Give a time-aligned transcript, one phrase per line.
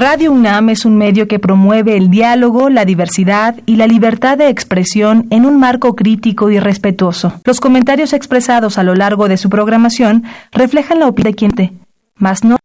[0.00, 4.48] Radio UNAM es un medio que promueve el diálogo, la diversidad y la libertad de
[4.48, 7.34] expresión en un marco crítico y respetuoso.
[7.44, 11.72] Los comentarios expresados a lo largo de su programación reflejan la opinión de quien te,
[12.16, 12.56] más no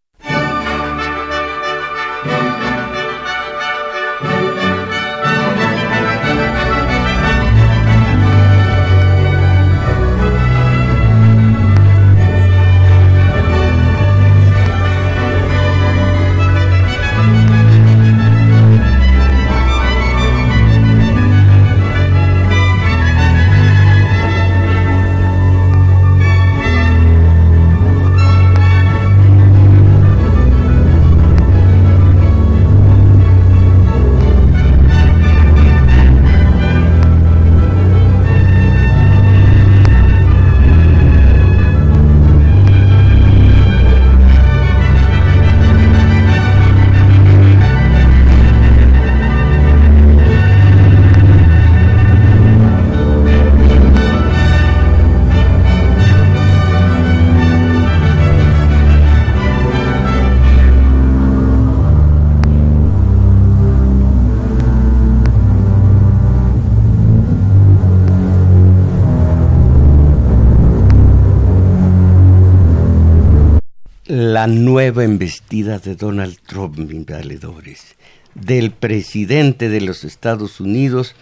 [74.48, 77.96] nueva embestida de Donald Trump, mis valedores,
[78.34, 81.16] del presidente de los Estados Unidos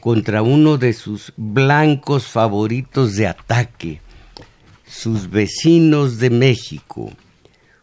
[0.00, 4.00] contra uno de sus blancos favoritos de ataque,
[4.86, 7.12] sus vecinos de México.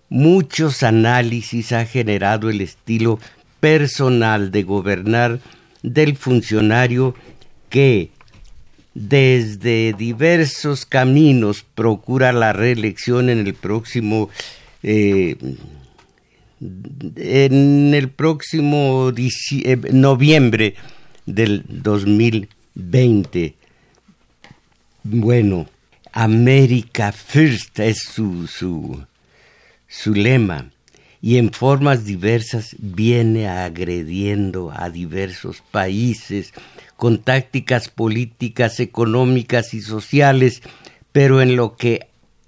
[0.10, 3.20] Muchos análisis ha generado el estilo
[3.60, 5.40] personal de gobernar
[5.84, 7.14] del funcionario
[7.70, 8.12] que
[8.94, 14.30] desde diversos caminos procura la reelección en el próximo
[14.90, 15.36] eh,
[16.62, 20.76] en el próximo eh, noviembre
[21.26, 23.56] del 2020.
[25.04, 25.68] Bueno,
[26.14, 29.04] América First es su, su,
[29.90, 30.72] su lema
[31.22, 36.54] y en formas diversas viene agrediendo a diversos países
[36.96, 40.62] con tácticas políticas, económicas y sociales,
[41.12, 42.07] pero en lo que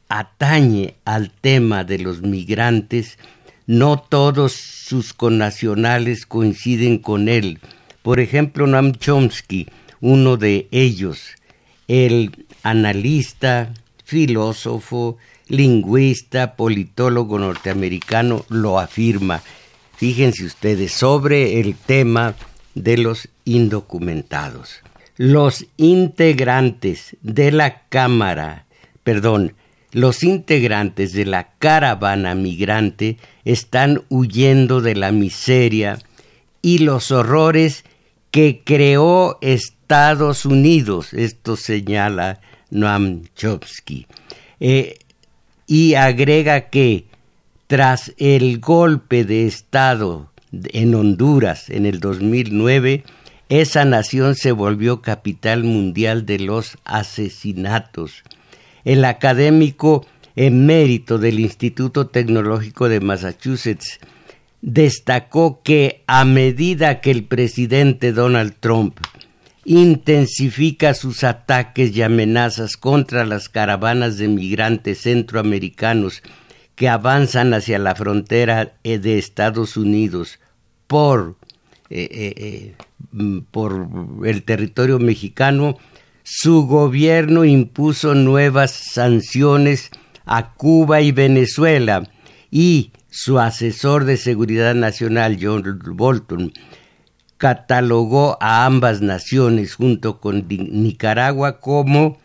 [0.10, 3.18] atañe al tema de los migrantes,
[3.68, 7.60] no todos sus connacionales coinciden con él.
[8.02, 9.68] Por ejemplo, Noam Chomsky,
[10.02, 11.36] uno de ellos,
[11.88, 15.18] el analista, filósofo,
[15.48, 19.44] lingüista, politólogo norteamericano, lo afirma.
[19.96, 22.34] Fíjense ustedes sobre el tema
[22.74, 24.82] de los indocumentados.
[25.18, 28.66] Los integrantes de la Cámara,
[29.04, 29.54] perdón,
[29.92, 36.00] los integrantes de la caravana migrante están huyendo de la miseria
[36.62, 37.84] y los horrores
[38.32, 41.14] que creó Estados Unidos.
[41.14, 44.06] Esto señala Noam Chomsky.
[44.60, 45.00] Eh,
[45.66, 47.06] y agrega que
[47.68, 53.04] tras el golpe de Estado en Honduras en el 2009,
[53.50, 58.24] esa nación se volvió capital mundial de los asesinatos
[58.90, 60.04] el académico
[60.36, 64.00] emérito del Instituto Tecnológico de Massachusetts,
[64.62, 68.98] destacó que a medida que el presidente Donald Trump
[69.64, 76.24] intensifica sus ataques y amenazas contra las caravanas de migrantes centroamericanos
[76.74, 80.40] que avanzan hacia la frontera eh, de Estados Unidos
[80.88, 81.36] por,
[81.92, 82.74] eh, eh,
[83.12, 83.88] mm, por
[84.26, 85.78] el territorio mexicano,
[86.32, 89.90] su gobierno impuso nuevas sanciones
[90.28, 92.08] a Cuba y Venezuela
[92.52, 96.54] y su asesor de seguridad nacional, John Bolton,
[97.40, 102.20] catalogó a ambas naciones junto con Nicaragua como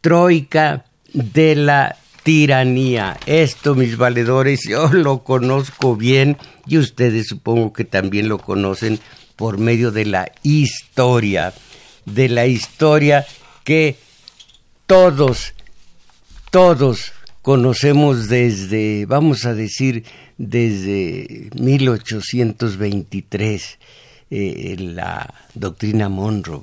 [0.00, 3.18] troika de la tiranía.
[3.26, 6.36] Esto, mis valedores, yo lo conozco bien
[6.68, 9.00] y ustedes supongo que también lo conocen
[9.34, 11.52] por medio de la historia
[12.04, 13.26] de la historia
[13.64, 13.96] que
[14.86, 15.54] todos,
[16.50, 17.12] todos
[17.42, 20.04] conocemos desde, vamos a decir,
[20.38, 23.78] desde 1823,
[24.30, 26.62] eh, la doctrina Monroe.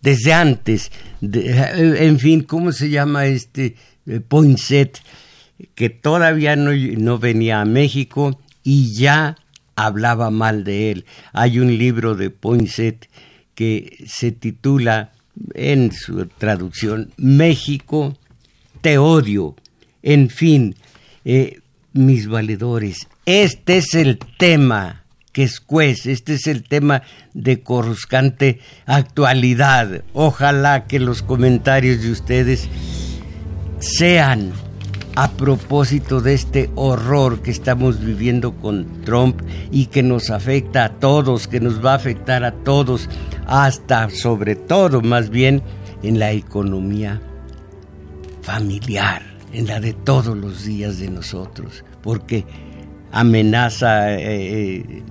[0.00, 0.90] Desde antes,
[1.22, 4.98] en fin, ¿cómo se llama este eh, Poinsett?
[5.74, 9.36] Que todavía no, no venía a México y ya
[9.76, 11.04] hablaba mal de él.
[11.32, 13.08] Hay un libro de Poinsett
[13.54, 15.12] que se titula
[15.54, 18.16] en su traducción México,
[18.80, 19.56] te odio.
[20.02, 20.74] En fin,
[21.24, 21.60] eh,
[21.92, 25.04] mis valedores, este es el tema
[25.34, 26.12] que escuece.
[26.12, 27.02] Este es el tema
[27.34, 30.04] de coruscante actualidad.
[30.14, 32.68] Ojalá que los comentarios de ustedes
[33.80, 34.52] sean
[35.16, 39.40] a propósito de este horror que estamos viviendo con Trump
[39.70, 43.08] y que nos afecta a todos, que nos va a afectar a todos,
[43.46, 45.62] hasta sobre todo más bien
[46.02, 47.20] en la economía
[48.42, 49.22] familiar,
[49.52, 52.44] en la de todos los días de nosotros, porque
[53.12, 55.02] amenaza eh,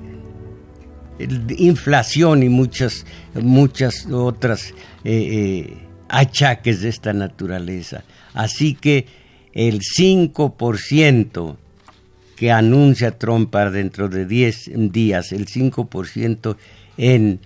[1.19, 1.27] eh,
[1.57, 3.05] inflación y muchas,
[3.35, 4.73] muchas otras
[5.05, 5.77] eh,
[6.09, 8.03] achaques de esta naturaleza.
[8.33, 9.22] Así que
[9.53, 11.55] el 5%
[12.35, 16.57] que anuncia Trump para dentro de 10 días, el 5%
[16.97, 17.39] en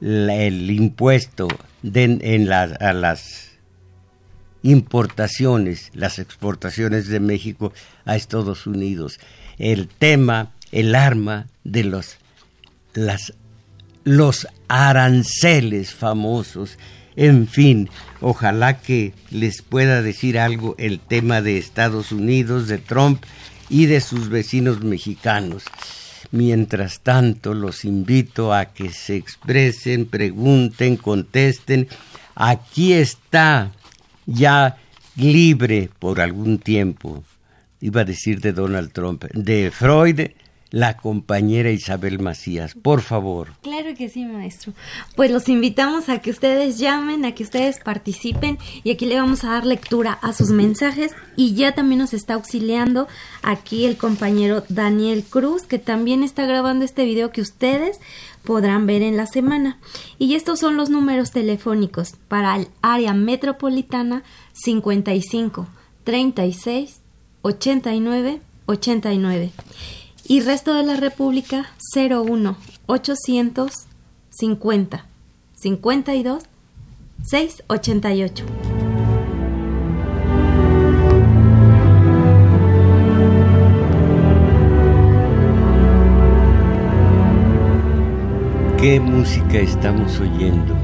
[0.00, 1.48] el impuesto
[1.82, 3.52] en a las
[4.62, 7.72] importaciones, las exportaciones de México
[8.04, 9.18] a Estados Unidos,
[9.58, 12.16] el tema, el arma de los,
[14.04, 16.78] los aranceles famosos
[17.16, 17.88] en fin,
[18.20, 23.22] ojalá que les pueda decir algo el tema de Estados Unidos, de Trump
[23.68, 25.64] y de sus vecinos mexicanos.
[26.32, 31.86] Mientras tanto, los invito a que se expresen, pregunten, contesten.
[32.34, 33.70] Aquí está
[34.26, 34.76] ya
[35.16, 37.22] libre por algún tiempo,
[37.80, 40.20] iba a decir de Donald Trump, de Freud,
[40.74, 42.74] la compañera Isabel Macías.
[42.74, 43.52] Por favor.
[43.62, 44.72] Claro que sí, maestro.
[45.14, 49.44] Pues los invitamos a que ustedes llamen, a que ustedes participen y aquí le vamos
[49.44, 53.06] a dar lectura a sus mensajes y ya también nos está auxiliando
[53.44, 58.00] aquí el compañero Daniel Cruz que también está grabando este video que ustedes
[58.42, 59.78] podrán ver en la semana.
[60.18, 64.24] Y estos son los números telefónicos para el área metropolitana
[64.54, 65.68] 55
[66.02, 67.00] 36
[67.42, 69.52] 89 89
[70.26, 72.56] y resto de la República 01
[72.86, 75.06] 850
[75.54, 76.42] 52
[77.24, 78.44] 688.
[88.78, 90.74] ¿Qué música estamos oyendo?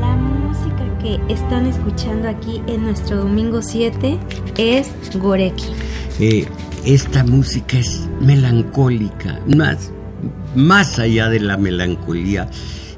[0.00, 4.16] La música que están escuchando aquí en nuestro domingo 7
[4.56, 5.72] es Goreki.
[6.20, 6.46] Eh,
[6.88, 9.92] esta música es melancólica, más,
[10.54, 12.48] más allá de la melancolía.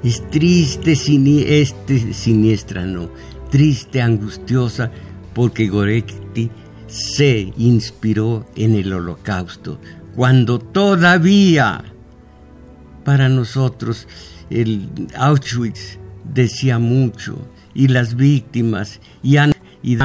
[0.04, 3.10] Es triste, este, siniestra, no,
[3.50, 4.92] triste, angustiosa,
[5.34, 6.52] porque Goretti
[6.86, 9.80] se inspiró en el holocausto,
[10.14, 11.82] cuando todavía
[13.04, 14.06] para nosotros
[14.50, 15.98] el Auschwitz
[16.32, 17.38] decía mucho
[17.74, 19.36] y las víctimas y,
[19.82, 19.98] y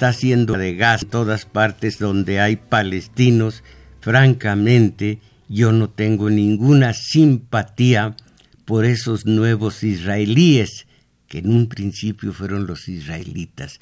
[0.00, 3.62] está haciendo de gas en todas partes donde hay palestinos,
[4.00, 8.16] francamente yo no tengo ninguna simpatía
[8.64, 10.86] por esos nuevos israelíes
[11.28, 13.78] que en un principio fueron los israelitas.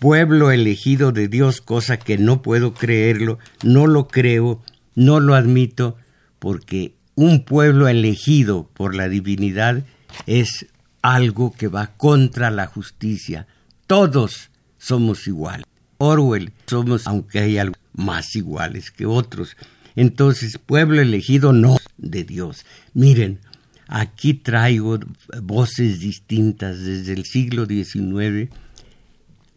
[0.00, 4.60] Pueblo elegido de Dios, cosa que no puedo creerlo, no lo creo,
[4.96, 5.96] no lo admito,
[6.40, 9.84] porque un pueblo elegido por la divinidad
[10.26, 10.66] es
[11.02, 13.46] algo que va contra la justicia.
[13.86, 14.50] Todos
[14.82, 15.64] somos iguales.
[15.98, 19.56] Orwell somos, aunque hay algo más iguales que otros.
[19.94, 22.66] Entonces, pueblo elegido no de Dios.
[22.92, 23.38] Miren,
[23.86, 24.98] aquí traigo
[25.40, 28.50] voces distintas desde el siglo XIX,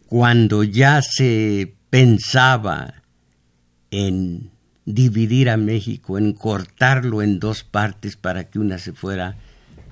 [0.06, 3.02] cuando ya se pensaba
[3.90, 4.50] en
[4.84, 9.36] dividir a México, en cortarlo en dos partes para que una se fuera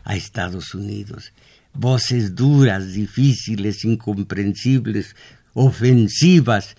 [0.04, 1.32] a Estados Unidos
[1.74, 5.14] voces duras, difíciles, incomprensibles,
[5.52, 6.76] ofensivas.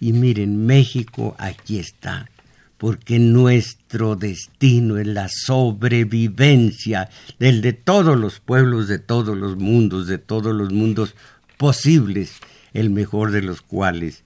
[0.00, 2.30] Y miren, México aquí está,
[2.76, 7.08] porque nuestro destino es la sobrevivencia
[7.38, 11.14] del de todos los pueblos, de todos los mundos, de todos los mundos
[11.56, 12.34] posibles,
[12.74, 14.22] el mejor de los cuales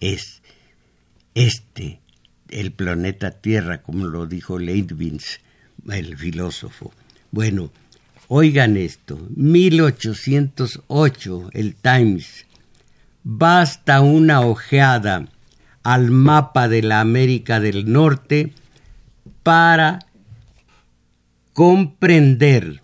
[0.00, 0.42] es
[1.34, 2.00] este,
[2.48, 5.40] el planeta Tierra, como lo dijo Leibniz,
[5.88, 6.92] el filósofo.
[7.30, 7.70] Bueno,
[8.34, 12.46] Oigan esto, 1808, el Times.
[13.24, 15.28] Basta una ojeada
[15.82, 18.54] al mapa de la América del Norte
[19.42, 20.06] para
[21.52, 22.80] comprender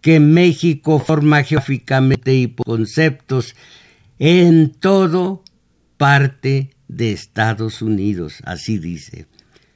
[0.00, 3.56] que México forma geográficamente y conceptos
[4.20, 5.42] en todo
[5.96, 9.26] parte de Estados Unidos, así dice.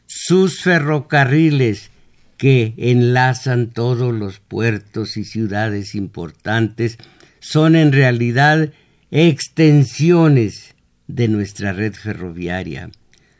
[0.06, 1.90] Sus ferrocarriles
[2.38, 6.96] que enlazan todos los puertos y ciudades importantes
[7.40, 8.72] son en realidad
[9.10, 10.74] extensiones
[11.08, 12.90] de nuestra red ferroviaria.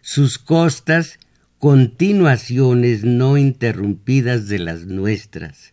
[0.02, 1.18] Sus costas
[1.58, 5.72] continuaciones no interrumpidas de las nuestras.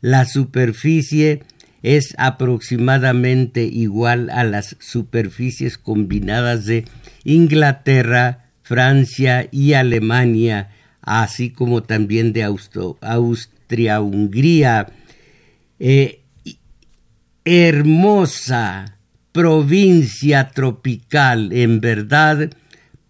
[0.00, 1.42] La superficie
[1.82, 6.86] es aproximadamente igual a las superficies combinadas de
[7.24, 10.70] Inglaterra, Francia y Alemania,
[11.04, 14.88] así como también de Austria-Hungría.
[15.78, 16.22] Eh,
[17.44, 18.98] hermosa
[19.32, 22.50] provincia tropical, en verdad,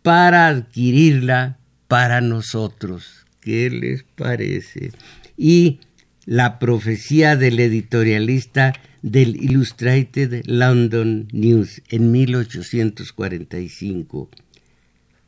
[0.02, 1.58] para adquirirla
[1.88, 3.24] para nosotros.
[3.40, 4.92] ¿Qué les parece?
[5.36, 5.80] Y
[6.24, 8.72] la profecía del editorialista
[9.02, 14.30] del Illustrated London News en 1845.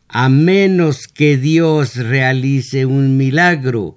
[0.09, 3.97] A menos que Dios realice un milagro,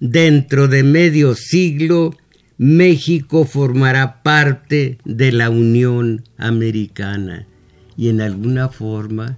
[0.00, 2.16] dentro de medio siglo
[2.58, 7.46] México formará parte de la Unión Americana.
[7.96, 9.36] Y en alguna forma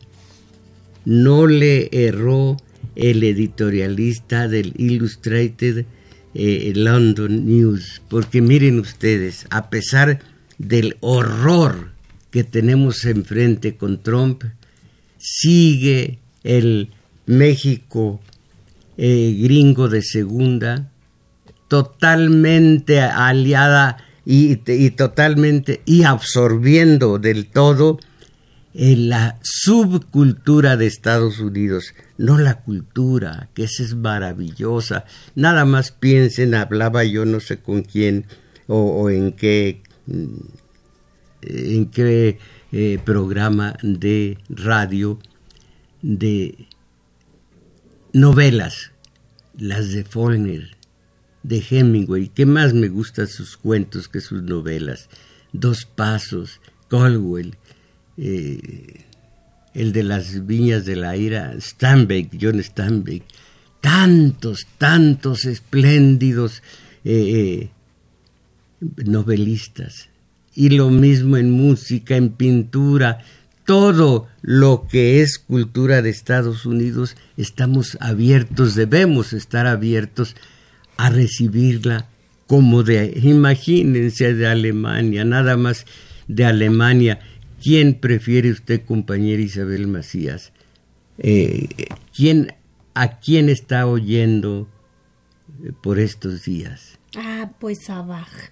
[1.04, 2.56] no le erró
[2.96, 5.84] el editorialista del Illustrated
[6.34, 10.20] eh, London News, porque miren ustedes, a pesar
[10.58, 11.92] del horror
[12.30, 14.44] que tenemos enfrente con Trump,
[15.20, 16.90] sigue el
[17.26, 18.20] México
[18.96, 20.90] eh, gringo de segunda,
[21.68, 24.56] totalmente aliada y,
[24.90, 27.98] totalmente y absorbiendo del todo
[28.74, 35.04] en la subcultura de Estados Unidos, no la cultura, que esa es maravillosa.
[35.34, 38.26] Nada más piensen, hablaba yo no sé con quién
[38.68, 39.82] o, en qué,
[41.42, 42.38] en qué
[42.72, 45.18] eh, programa de radio
[46.02, 46.66] de
[48.12, 48.92] novelas,
[49.58, 50.76] las de Faulkner,
[51.42, 55.08] de Hemingway, que más me gustan sus cuentos que sus novelas.
[55.52, 57.56] Dos Pasos, Colwell,
[58.16, 59.04] eh,
[59.74, 63.24] el de las viñas de la ira, Steinbeck, John Steinbeck,
[63.80, 66.62] tantos, tantos espléndidos
[67.04, 67.70] eh,
[68.80, 70.09] novelistas.
[70.54, 73.18] Y lo mismo en música, en pintura,
[73.64, 80.34] todo lo que es cultura de Estados Unidos, estamos abiertos, debemos estar abiertos
[80.96, 82.08] a recibirla
[82.46, 85.86] como de, imagínense, de Alemania, nada más
[86.26, 87.20] de Alemania
[87.62, 90.52] ¿Quién prefiere usted, compañera Isabel Macías?
[91.18, 91.68] Eh,
[92.16, 92.54] ¿quién,
[92.94, 94.66] ¿A quién está oyendo
[95.62, 96.98] eh, por estos días?
[97.16, 98.50] Ah, pues a Bach.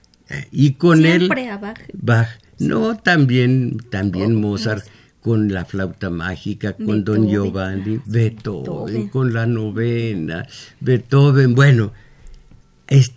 [0.50, 1.50] Y con Siempre él.
[1.50, 1.80] a Bach.
[1.92, 2.28] Bach.
[2.58, 4.84] No, también, también oh, Mozart.
[5.20, 10.46] Con la flauta mágica, con Don Giovanni, ah, Beethoven, con la novena,
[10.80, 11.92] Beethoven, bueno,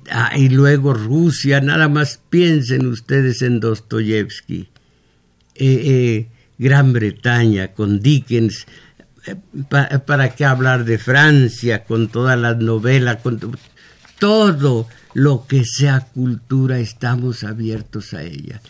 [0.09, 4.67] ah, y luego Rusia, nada más piensen ustedes en Dostoyevsky,
[5.55, 6.27] eh, eh,
[6.57, 8.65] Gran Bretaña, con Dickens,
[9.27, 9.35] eh,
[9.69, 13.39] ¿para qué hablar de Francia, con todas las novelas, con
[14.19, 18.61] todo lo que sea cultura, estamos abiertos a ella.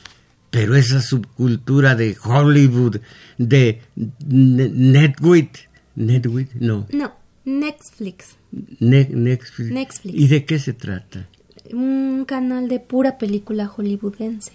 [0.50, 2.98] Pero esa subcultura de Hollywood,
[3.38, 3.82] de
[4.28, 5.58] Netwit,
[5.96, 6.88] Netwit, no.
[6.92, 7.14] No,
[7.46, 8.36] Netflix.
[8.80, 9.94] Netflix.
[10.04, 11.28] ¿Y de qué se trata?
[11.72, 14.52] Un canal de pura película hollywoodense.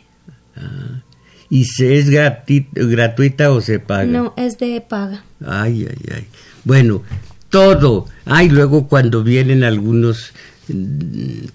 [0.54, 1.02] Ah,
[1.48, 4.04] ¿Y se es gratuita o se paga?
[4.04, 5.24] No, es de paga.
[5.44, 6.26] Ay, ay, ay.
[6.64, 7.02] Bueno,
[7.48, 8.06] todo.
[8.24, 10.32] Ay, luego cuando vienen algunos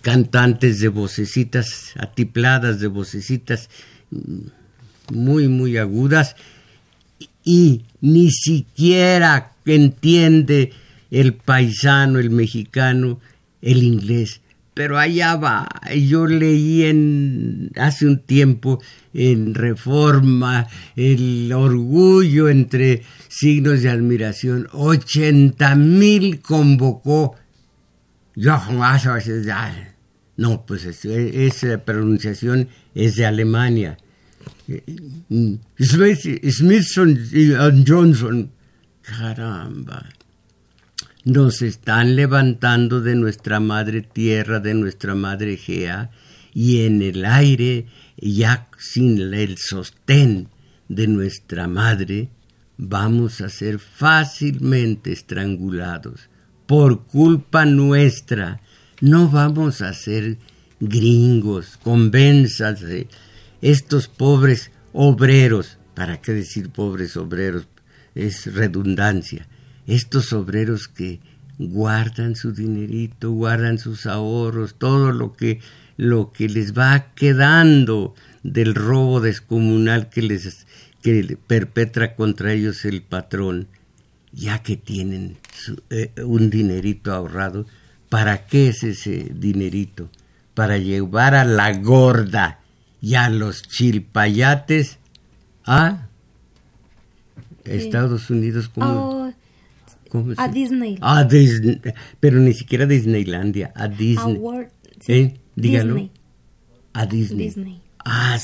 [0.01, 3.69] cantantes de vocecitas atipladas, de vocecitas
[5.11, 6.35] muy, muy agudas,
[7.43, 10.71] y ni siquiera entiende
[11.09, 13.19] el paisano, el mexicano,
[13.61, 14.41] el inglés
[14.73, 15.67] pero allá va.
[15.95, 18.81] Yo leí en hace un tiempo
[19.13, 24.67] en Reforma el orgullo entre signos de admiración.
[24.71, 27.35] Ochenta mil convocó.
[30.37, 33.97] No, pues esa pronunciación es de Alemania.
[35.79, 37.53] Smithson y
[37.85, 38.51] Johnson.
[39.01, 40.09] Caramba
[41.23, 46.11] nos están levantando de nuestra madre tierra, de nuestra madre Gea,
[46.53, 47.85] y en el aire,
[48.17, 50.49] ya sin el sostén
[50.89, 52.29] de nuestra madre,
[52.77, 56.29] vamos a ser fácilmente estrangulados.
[56.71, 58.61] Por culpa nuestra,
[59.01, 60.37] no vamos a ser
[60.79, 63.09] gringos, convénzase.
[63.61, 67.67] Estos pobres obreros, ¿para qué decir pobres obreros?
[68.15, 69.49] Es redundancia
[69.85, 71.19] estos obreros que
[71.59, 75.59] guardan su dinerito, guardan sus ahorros, todo lo que,
[75.97, 80.65] lo que les va quedando del robo descomunal que les
[81.01, 83.67] que perpetra contra ellos el patrón.
[84.33, 85.37] Ya que tienen
[85.89, 87.65] eh, un dinerito ahorrado,
[88.09, 90.09] ¿para qué es ese dinerito?
[90.53, 92.59] Para llevar a la gorda
[93.01, 94.99] y a los chilpayates
[95.65, 96.07] a
[97.63, 98.87] Estados Unidos como...
[98.93, 99.33] Oh,
[100.37, 100.97] a Disney.
[101.01, 101.79] A Disney.
[102.19, 104.41] Pero ni siquiera Disneylandia, a Disney.
[105.07, 105.35] ¿Eh?
[105.55, 106.09] Dígalo.
[106.93, 107.45] A Disney.
[107.45, 107.81] Disney.
[108.03, 108.37] Ah,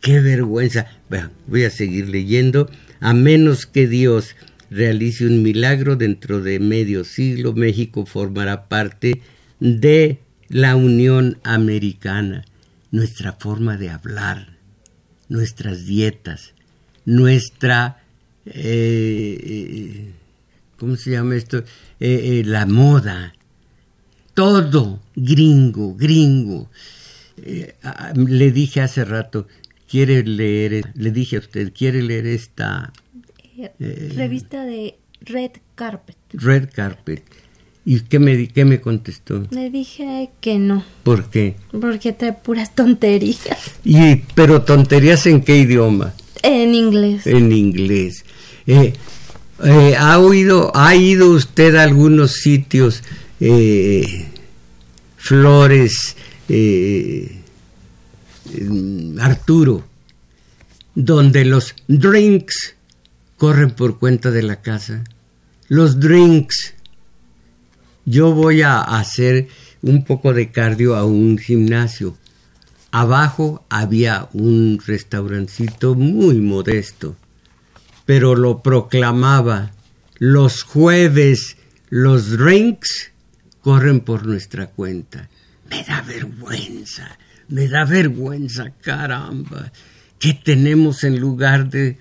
[0.00, 0.86] qué vergüenza.
[1.10, 2.70] Bueno, voy a seguir leyendo.
[3.00, 4.36] A menos que Dios
[4.70, 9.20] realice un milagro dentro de medio siglo, México formará parte
[9.58, 12.44] de la Unión Americana.
[12.92, 14.56] Nuestra forma de hablar,
[15.28, 16.54] nuestras dietas,
[17.04, 18.02] nuestra...
[18.46, 20.12] Eh,
[20.76, 21.58] ¿Cómo se llama esto?
[21.58, 21.64] Eh,
[22.40, 23.34] eh, la moda.
[24.34, 26.70] Todo gringo, gringo.
[27.36, 29.46] le dije hace rato,
[29.88, 32.92] quiere leer, le dije a usted, quiere leer esta
[33.64, 36.16] eh, revista de Red Carpet.
[36.32, 37.22] Red Carpet.
[37.84, 39.46] ¿Y qué me, qué me contestó?
[39.50, 40.84] Le dije que no.
[41.02, 41.56] ¿Por qué?
[41.72, 43.72] Porque trae puras tonterías.
[43.84, 46.14] ¿Y, pero tonterías en qué idioma?
[46.42, 47.26] En inglés.
[47.26, 48.24] En inglés.
[48.66, 48.92] Eh,
[49.64, 53.02] eh, ¿Ha oído, ha ido usted a algunos sitios,
[55.16, 56.16] Flores,
[59.18, 59.84] Arturo,
[60.94, 62.74] donde los drinks
[63.40, 65.02] corren por cuenta de la casa.
[65.66, 66.74] Los drinks.
[68.04, 69.48] Yo voy a hacer
[69.80, 72.18] un poco de cardio a un gimnasio.
[72.90, 77.16] Abajo había un restaurancito muy modesto,
[78.04, 79.70] pero lo proclamaba.
[80.18, 81.56] Los jueves
[81.88, 83.10] los drinks
[83.62, 85.30] corren por nuestra cuenta.
[85.70, 87.16] Me da vergüenza,
[87.48, 89.72] me da vergüenza, caramba.
[90.18, 91.96] ¿Qué tenemos en lugar de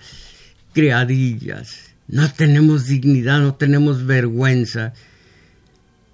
[0.73, 1.93] criadillas.
[2.07, 4.93] No tenemos dignidad, no tenemos vergüenza.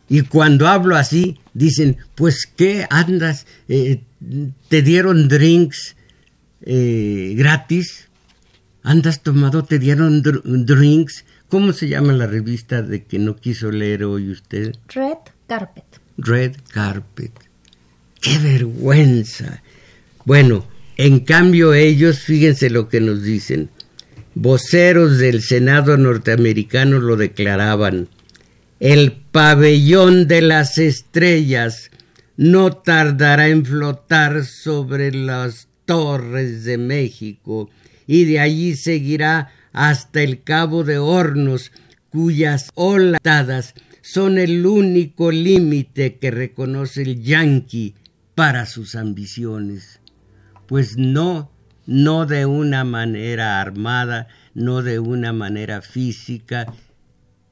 [0.10, 3.48] Y cuando hablo así, dicen, pues ¿qué andas?
[3.70, 4.02] Eh,
[4.70, 5.96] ¿Te dieron drinks
[6.62, 8.10] eh, gratis?
[8.84, 9.64] ¿Andas tomado?
[9.64, 11.26] ¿Te dieron drinks?
[11.50, 14.76] ¿Cómo se llama la revista de que no quiso leer hoy usted?
[14.90, 15.86] Red Carpet.
[16.18, 17.32] Red Carpet.
[18.22, 19.62] ¡Qué vergüenza!
[20.26, 23.70] Bueno, en cambio ellos, fíjense lo que nos dicen.
[24.38, 28.10] Voceros del Senado norteamericano lo declaraban.
[28.82, 31.90] El pabellón de las estrellas
[32.36, 37.70] no tardará en flotar sobre las torres de México
[38.08, 41.72] y de allí seguirá hasta el Cabo de Hornos,
[42.10, 47.96] cuyas oladas son el único límite que reconoce el yanqui
[48.36, 50.02] para sus ambiciones.
[50.68, 51.55] Pues no
[51.86, 56.74] no de una manera armada, no de una manera física,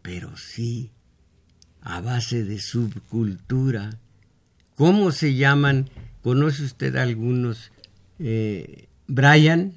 [0.02, 0.92] pero sí
[1.84, 3.98] a base de subcultura.
[4.76, 5.90] ¿Cómo se llaman?
[6.22, 7.72] ¿Conoce usted algunos?
[8.20, 9.74] Eh, Brian,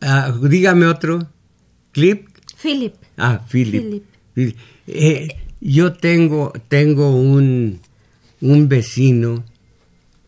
[0.00, 1.26] ah, dígame otro.
[1.92, 2.28] ¿Clip?
[2.62, 2.94] Philip.
[3.16, 4.04] Ah, Philip.
[4.86, 5.28] Eh,
[5.60, 7.80] yo tengo, tengo un,
[8.40, 9.44] un vecino,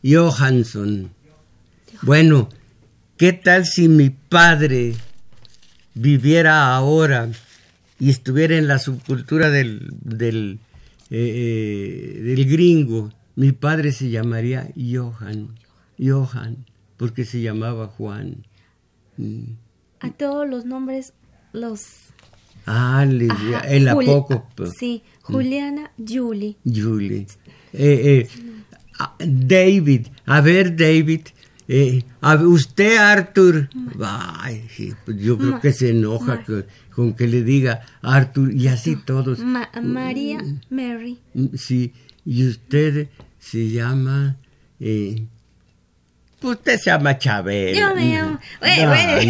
[0.03, 1.11] Johansson.
[2.03, 2.49] Bueno,
[3.25, 4.93] ¿Qué tal si mi padre
[5.95, 7.31] viviera ahora
[7.99, 10.59] y estuviera en la subcultura del, del,
[11.09, 13.15] eh, eh, del gringo?
[13.35, 15.55] Mi padre se llamaría Johan,
[15.99, 16.67] Johan,
[16.99, 18.45] porque se llamaba Juan.
[20.01, 21.15] A todos los nombres
[21.55, 21.81] los...
[22.67, 24.47] Ah, el apoco.
[24.79, 26.59] Sí, Juliana, Julie.
[26.63, 27.27] Julie.
[27.73, 28.29] Eh,
[29.19, 31.23] David, a ver David,
[31.67, 33.71] eh, a usted, Arthur,
[34.03, 34.69] ay,
[35.05, 36.45] pues yo creo que se enoja
[36.91, 39.39] con, que le diga Arthur y así todos.
[39.41, 41.19] María, mm, Mary.
[41.33, 41.93] Mm, sí,
[42.25, 44.37] y usted se llama.
[44.79, 45.27] Eh,
[46.43, 47.75] usted se llama Chabel.
[47.75, 48.39] Yo me llamo.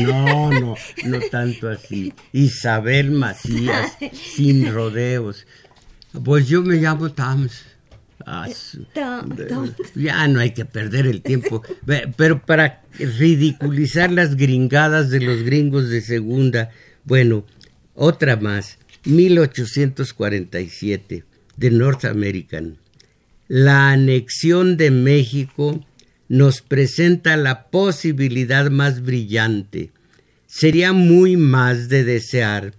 [0.06, 2.12] No, no, no, no tanto así.
[2.32, 5.46] Isabel Macías, sin rodeos.
[6.24, 7.73] Pues yo me llamo Tams.
[8.26, 8.48] Ah,
[9.94, 11.62] ya no hay que perder el tiempo.
[12.16, 16.70] Pero para ridiculizar las gringadas de los gringos de segunda,
[17.04, 17.44] bueno,
[17.94, 21.24] otra más, 1847,
[21.56, 22.78] de North American.
[23.46, 25.84] La anexión de México
[26.28, 29.90] nos presenta la posibilidad más brillante.
[30.46, 32.74] Sería muy más de desear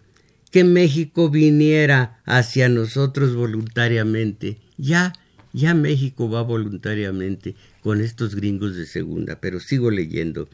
[0.52, 4.58] que México viniera hacia nosotros voluntariamente.
[4.78, 5.14] Ya
[5.56, 10.50] ya México va voluntariamente con estos gringos de segunda, pero sigo leyendo,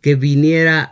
[0.00, 0.88] que viniera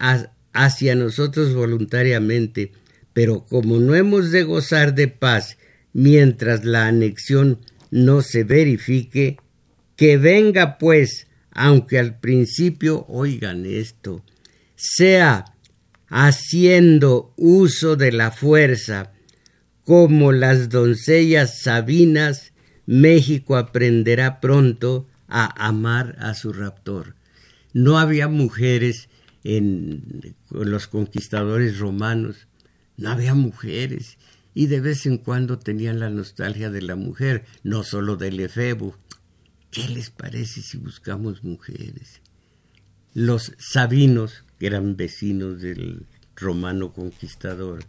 [0.52, 2.72] hacia nosotros voluntariamente
[3.12, 5.56] Pero como no hemos de gozar de paz
[5.92, 9.38] mientras la anexión no se verifique,
[9.94, 14.22] que venga pues, aunque al principio oigan esto,
[14.74, 15.46] sea
[16.09, 19.12] haciendo uso de la fuerza,
[19.85, 22.52] como las doncellas sabinas,
[22.87, 27.14] México aprenderá pronto a amar a su raptor.
[27.72, 29.09] No había mujeres
[29.44, 32.46] en los conquistadores romanos,
[32.96, 34.18] no había mujeres,
[34.55, 38.96] y de vez en cuando tenían la nostalgia de la mujer, no solo del efebo.
[39.70, 42.22] ¿Qué les parece si buscamos mujeres?
[43.12, 47.85] Los sabinos, que eran vecinos del romano conquistador,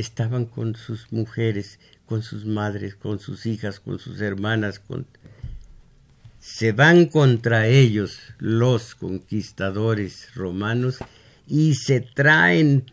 [0.00, 4.80] estaban con sus mujeres, con sus madres, con sus hijas, con sus hermanas,
[6.38, 10.98] se van contra ellos los conquistadores romanos
[11.46, 12.84] y se traen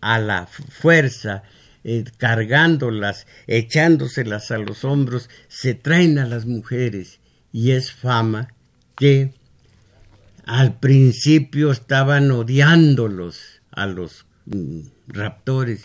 [0.00, 1.44] a la fuerza,
[1.84, 7.20] eh, cargándolas, echándoselas a los hombros, se traen a las mujeres.
[7.52, 8.48] Y es fama
[8.96, 9.32] que
[10.44, 15.84] al principio estaban odiándolos a los mm, raptores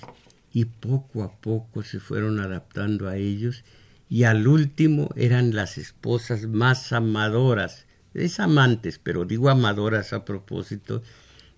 [0.54, 3.64] y poco a poco se fueron adaptando a ellos
[4.08, 11.02] y al último eran las esposas más amadoras, es amantes, pero digo amadoras a propósito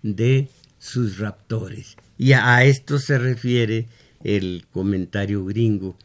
[0.01, 0.47] de
[0.79, 1.97] sus raptores.
[2.17, 3.89] Y a esto se refiere
[4.23, 5.97] el comentario gringo,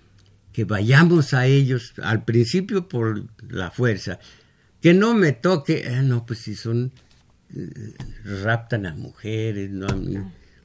[0.52, 4.18] que vayamos a ellos al principio por la fuerza,
[4.80, 6.90] que no me toque, eh, no, pues si son,
[7.54, 7.94] eh,
[8.42, 10.16] raptan a mujeres, no a mí,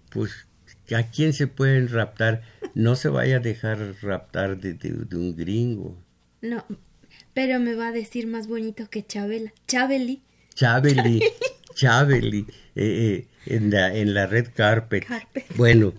[0.09, 0.47] pues
[0.93, 2.43] ¿A quién se pueden raptar?
[2.75, 4.77] No se vaya a dejar raptar de,
[5.15, 5.97] un gringo.
[6.41, 6.63] No,
[7.33, 9.53] pero me va a decir más bonito que Chabela.
[9.67, 10.21] Chabeli.
[10.53, 11.23] Chabeli.
[11.75, 12.45] Chabeli.
[12.75, 15.05] Eh, eh, en, la, en la red carpet.
[15.55, 15.93] Bueno,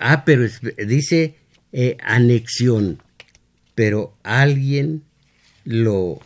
[0.00, 0.46] ah, pero
[0.86, 1.36] dice
[1.72, 3.02] eh, anexión.
[3.74, 5.04] Pero alguien
[5.64, 6.20] lo,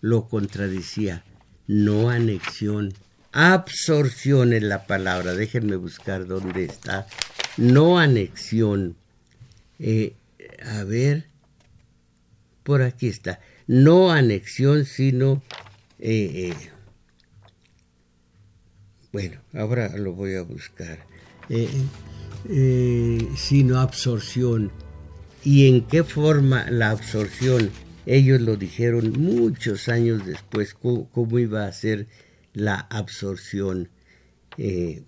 [0.00, 1.24] lo contradecía.
[1.66, 2.92] No anexión
[3.38, 7.06] Absorción es la palabra, déjenme buscar dónde está.
[7.58, 8.96] No anexión.
[9.78, 10.14] Eh,
[10.64, 11.26] a ver,
[12.62, 13.40] por aquí está.
[13.66, 15.42] No anexión, sino...
[15.98, 16.70] Eh, eh,
[19.12, 21.00] bueno, ahora lo voy a buscar.
[23.36, 24.72] sino absorción.
[25.44, 27.70] ¿Y en qué forma la absorción?
[28.06, 32.06] Ellos lo dijeron muchos años después, cómo iba a ser
[32.56, 33.90] la absorción.
[34.56, 35.04] Eh,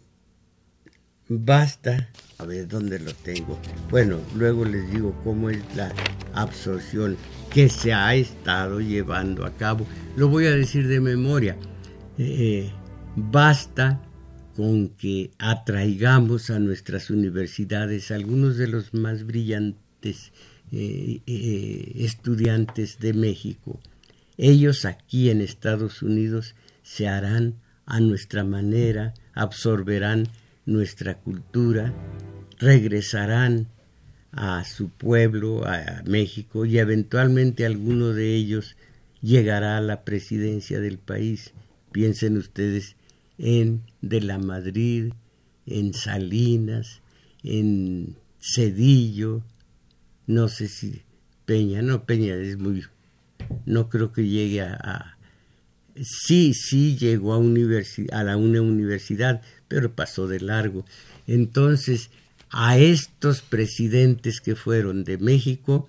[1.29, 3.59] basta, a ver dónde lo tengo.
[3.91, 5.93] Bueno, luego les digo cómo es la
[6.35, 7.17] absorción
[7.51, 9.87] que se ha estado llevando a cabo.
[10.17, 11.57] Lo voy a decir de memoria.
[12.19, 12.71] Eh,
[13.17, 14.03] basta
[14.55, 20.33] con que atraigamos a nuestras universidades algunos de los más brillantes
[20.71, 23.81] eh, estudiantes de México.
[24.37, 26.55] Ellos aquí en Estados Unidos
[26.89, 30.27] se harán a nuestra manera, absorberán
[30.65, 31.93] nuestra cultura,
[32.59, 33.69] regresarán
[34.33, 38.75] a su pueblo, a México, y eventualmente alguno de ellos
[39.21, 41.53] llegará a la presidencia del país.
[41.93, 42.97] Piensen ustedes
[43.37, 45.13] en De la Madrid,
[45.67, 47.03] en Salinas,
[47.45, 49.43] en Cedillo,
[50.27, 51.03] no sé si
[51.45, 52.83] Peña, no, Peña es muy,
[53.67, 55.18] no creo que llegue a
[56.03, 60.85] sí, sí llegó a, a la una universidad, pero pasó de largo.
[61.27, 62.11] Entonces,
[62.51, 65.89] a estos presidentes que fueron de México,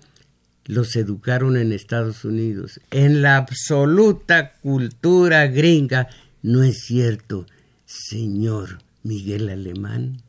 [0.66, 6.08] los educaron en Estados Unidos, en la absoluta cultura gringa.
[6.42, 7.46] No es cierto,
[7.86, 10.22] señor Miguel Alemán.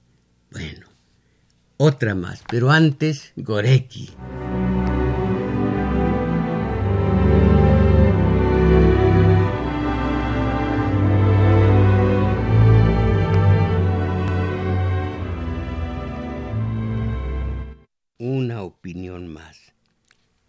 [0.51, 0.87] Bueno,
[1.77, 4.09] otra más, pero antes, Gorecki.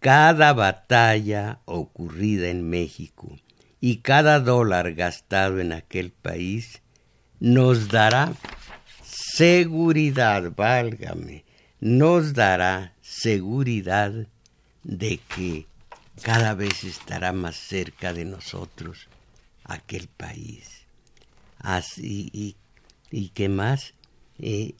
[0.03, 3.39] Cada batalla ocurrida en México
[3.79, 6.81] y cada dólar gastado en aquel país
[7.39, 8.33] nos dará
[9.01, 11.45] seguridad, válgame,
[11.79, 14.27] nos dará seguridad
[14.83, 15.67] de que
[16.21, 19.07] cada vez estará más cerca de nosotros
[19.63, 20.85] aquel país.
[21.59, 22.57] Así, y,
[23.09, 23.93] y qué más,
[24.37, 24.75] eh,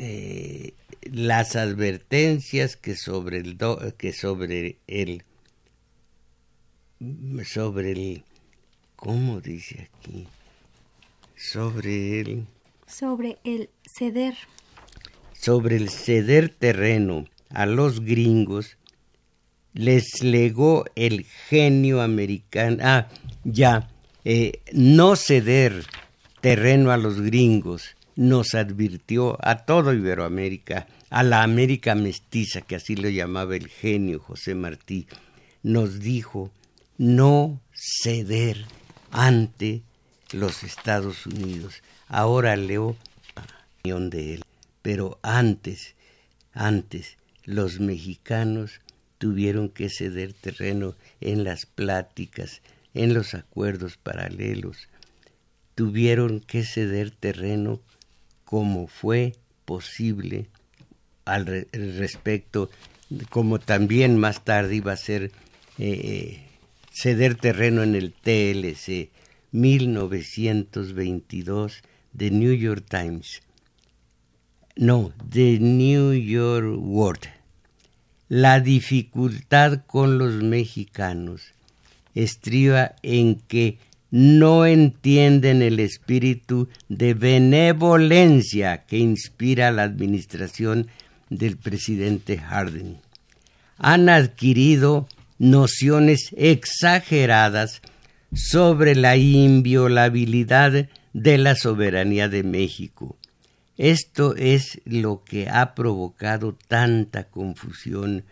[0.00, 3.58] eh, las advertencias que sobre el
[3.96, 5.24] que sobre el
[7.44, 8.24] sobre el
[8.96, 10.26] cómo dice aquí
[11.36, 12.46] sobre el
[12.86, 14.34] sobre el ceder
[15.32, 18.76] sobre el ceder terreno a los gringos,
[19.72, 22.78] les legó el genio americano.
[22.82, 23.08] Ah,
[23.44, 23.88] ya,
[24.24, 25.84] eh, no ceder
[26.40, 32.96] terreno a los gringos nos advirtió a todo Iberoamérica, a la América mestiza, que así
[32.96, 35.06] lo llamaba el genio José Martí,
[35.62, 36.50] nos dijo
[36.96, 38.64] no ceder
[39.12, 39.82] ante
[40.32, 41.84] los Estados Unidos.
[42.08, 42.96] Ahora leo
[43.76, 44.44] opinión de él,
[44.82, 45.94] pero antes,
[46.52, 48.80] antes, los mexicanos
[49.18, 52.62] tuvieron que ceder terreno en las pláticas,
[52.94, 54.88] en los acuerdos paralelos,
[55.76, 57.80] tuvieron que ceder terreno
[58.48, 59.34] como fue
[59.66, 60.48] posible
[61.26, 62.70] al respecto,
[63.28, 65.32] como también más tarde iba a ser
[65.76, 66.46] eh,
[66.90, 69.10] ceder terreno en el TLC
[69.52, 71.82] 1922
[72.14, 73.42] de New York Times.
[74.76, 77.28] No, de New York World.
[78.30, 81.52] La dificultad con los mexicanos
[82.14, 83.76] estriba en que
[84.10, 90.88] no entienden el espíritu de benevolencia que inspira la administración
[91.30, 92.96] del presidente Harding.
[93.76, 95.06] Han adquirido
[95.38, 97.82] nociones exageradas
[98.32, 103.18] sobre la inviolabilidad de la soberanía de México
[103.78, 108.24] esto es lo que ha provocado tanta confusión.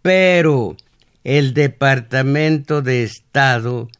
[0.00, 0.76] Pero
[1.24, 3.90] el Departamento de Estado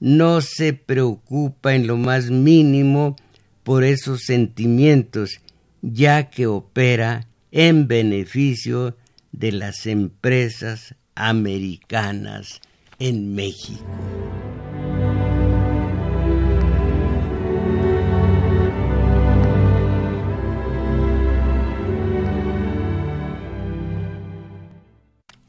[0.00, 3.16] no se preocupa en lo más mínimo
[3.64, 5.40] por esos sentimientos,
[5.82, 8.96] ya que opera en beneficio
[9.32, 12.60] de las empresas americanas
[12.98, 13.84] en México.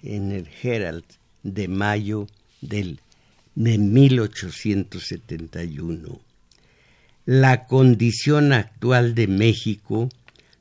[0.10, 1.06] en el Herald
[1.44, 2.28] de mayo
[2.62, 3.00] del,
[3.60, 6.20] de 1871.
[7.26, 10.08] La condición actual de México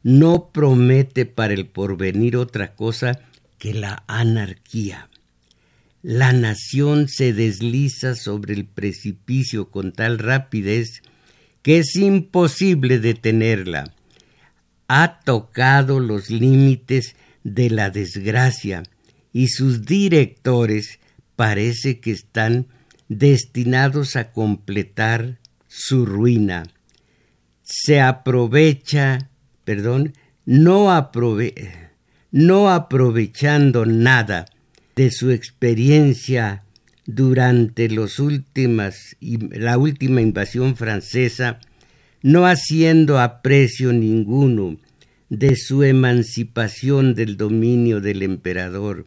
[0.03, 3.21] no promete para el porvenir otra cosa
[3.57, 5.09] que la anarquía.
[6.03, 11.03] La nación se desliza sobre el precipicio con tal rapidez
[11.63, 13.95] que es imposible detenerla.
[14.89, 18.83] Ha tocado los límites de la desgracia
[19.33, 20.99] y sus directores
[21.37, 22.67] parece que están
[23.09, 26.65] destinados a completar su ruina.
[27.63, 29.31] Se aprovecha,
[29.65, 31.89] perdón, no, aprove
[32.31, 34.47] no aprovechando nada
[34.97, 36.65] de su experiencia
[37.07, 41.61] durante los últimas, la última invasión francesa,
[42.23, 44.77] no haciendo aprecio ninguno
[45.31, 49.07] de su emancipación del dominio del emperador,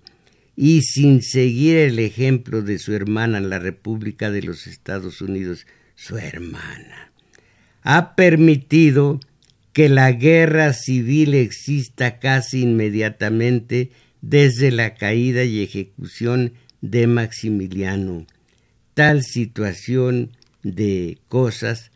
[0.55, 5.65] y sin seguir el ejemplo de su hermana en la República de los Estados Unidos,
[5.95, 7.11] su hermana,
[7.83, 9.19] ha permitido
[9.73, 18.25] que la guerra civil exista casi inmediatamente desde la caída y ejecución de Maximiliano.
[18.93, 20.31] Tal situación
[20.63, 21.91] de cosas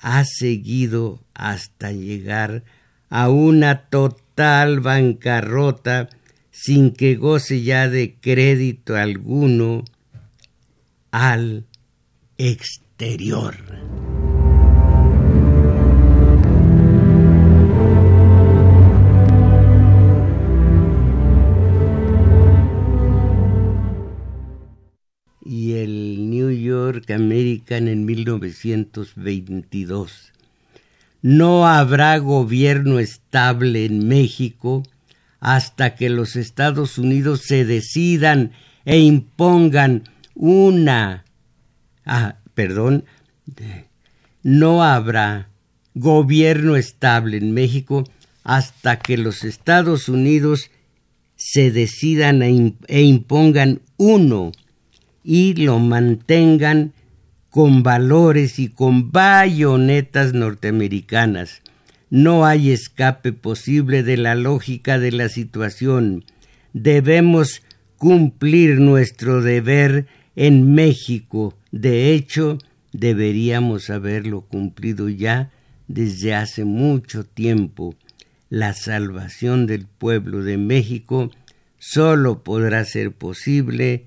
[0.00, 2.64] ha seguido hasta llegar
[3.08, 6.10] a una total bancarrota
[6.56, 9.84] sin que goce ya de crédito alguno
[11.10, 11.66] al
[12.38, 13.56] exterior.
[25.46, 30.32] y el New York American en 1922.
[31.20, 34.84] No habrá gobierno estable en México
[35.44, 38.52] hasta que los Estados Unidos se decidan
[38.86, 40.04] e impongan
[40.34, 41.26] una
[42.06, 43.04] ah, perdón,
[44.42, 45.50] no habrá
[45.94, 48.04] gobierno estable en México
[48.42, 50.70] hasta que los Estados Unidos
[51.36, 54.50] se decidan e, e impongan uno
[55.22, 56.94] y lo mantengan
[57.50, 61.60] con valores y con bayonetas norteamericanas
[62.14, 66.24] no hay escape posible de la lógica de la situación.
[66.72, 67.60] Debemos
[67.96, 71.58] cumplir nuestro deber en México.
[71.72, 72.58] De hecho,
[72.92, 75.50] deberíamos haberlo cumplido ya
[75.88, 77.96] desde hace mucho tiempo.
[78.48, 81.32] La salvación del pueblo de México
[81.78, 84.06] solo podrá ser posible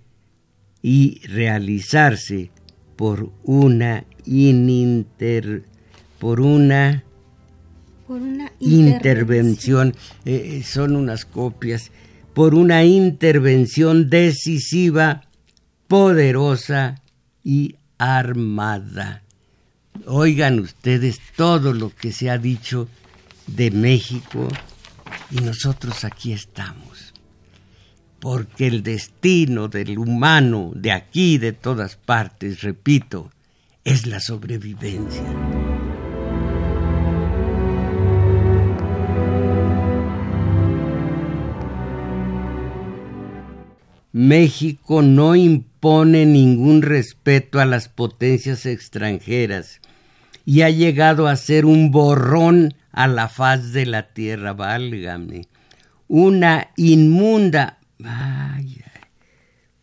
[0.81, 2.51] y realizarse
[2.95, 5.65] por una ininter
[6.19, 7.03] por una
[8.07, 9.93] Por una intervención,
[10.23, 11.91] eh, son unas copias,
[12.33, 15.23] por una intervención decisiva,
[15.87, 17.01] poderosa
[17.43, 19.23] y armada.
[20.05, 22.87] Oigan ustedes todo lo que se ha dicho
[23.47, 24.47] de México
[25.29, 27.13] y nosotros aquí estamos.
[28.19, 33.31] Porque el destino del humano de aquí, de todas partes, repito,
[33.83, 35.66] es la sobrevivencia.
[44.17, 49.79] México no impone ningún respeto a las potencias extranjeras
[50.43, 55.43] y ha llegado a ser un borrón a la faz de la tierra, válgame.
[56.07, 57.77] Una inmunda.
[58.03, 58.81] Ay,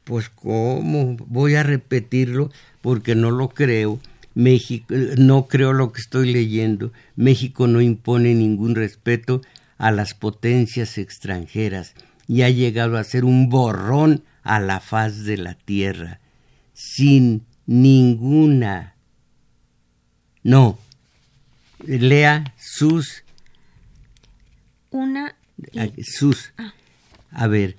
[0.02, 4.00] pues cómo, voy a repetirlo porque no lo creo.
[4.34, 6.92] México, no creo lo que estoy leyendo.
[7.14, 9.42] México no impone ningún respeto
[9.78, 11.94] a las potencias extranjeras
[12.26, 16.20] y ha llegado a ser un borrón a la faz de la tierra,
[16.72, 18.94] sin ninguna
[20.44, 20.78] no.
[21.84, 23.24] Lea sus.
[24.90, 25.34] Una.
[26.02, 26.52] Sus.
[26.58, 26.74] Ah.
[27.30, 27.76] A ver.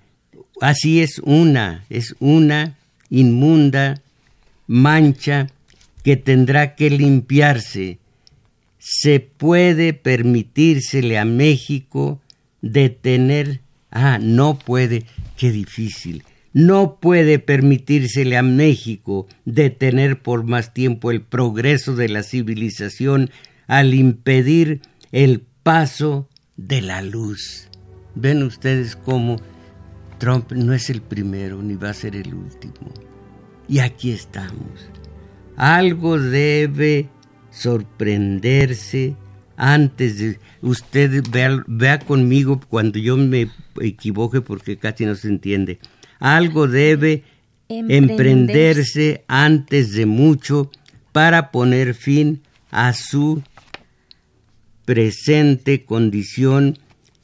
[0.61, 1.85] Así es una.
[1.89, 2.75] Es una
[3.09, 4.01] inmunda
[4.67, 5.47] mancha
[6.03, 7.99] que tendrá que limpiarse.
[8.79, 12.19] Se puede permitírsele a México
[12.61, 13.61] detener.
[13.95, 15.05] Ah, no puede.
[15.35, 16.23] Qué difícil
[16.55, 23.29] no puede permitírsele a México detener por más tiempo el progreso de la civilización
[23.67, 24.79] al impedir
[25.11, 27.67] el paso de la luz.
[28.15, 29.35] Ven ustedes cómo
[30.17, 32.93] Trump no es el primero ni va a ser el último.
[33.67, 34.89] Y aquí estamos.
[35.57, 37.09] Algo debe
[37.51, 39.17] sorprenderse
[39.57, 43.49] antes de usted vea, vea conmigo cuando yo me
[43.81, 45.79] equivoque porque casi no se entiende
[46.19, 47.23] algo debe
[47.69, 50.71] emprenderse antes de mucho
[51.11, 52.41] para poner fin
[52.71, 53.41] a su
[54.85, 56.77] presente condición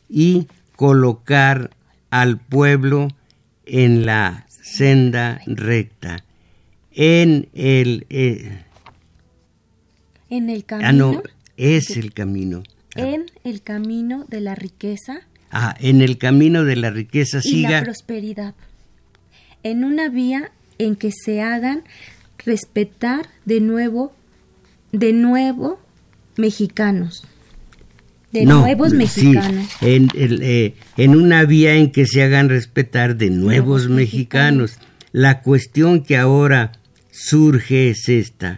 [0.09, 1.71] y colocar
[2.09, 3.07] al pueblo
[3.65, 6.23] en la senda recta.
[6.91, 8.05] En el...
[8.09, 8.63] Eh,
[10.29, 10.89] en el camino.
[10.89, 11.21] Ah, no,
[11.61, 12.63] es el camino.
[12.95, 15.21] En el camino de la riqueza.
[15.51, 17.71] Ah, en el camino de la riqueza y siga.
[17.71, 18.55] la prosperidad
[19.63, 21.83] en una vía en que se hagan
[22.45, 24.13] respetar de nuevo,
[24.91, 25.79] de nuevo
[26.37, 27.23] mexicanos.
[28.31, 29.67] De nuevos mexicanos.
[29.81, 34.77] en, eh, en, una vía en que se hagan respetar de nuevos, mexicanos.
[35.11, 36.71] La cuestión que ahora
[37.11, 38.57] surge es esta.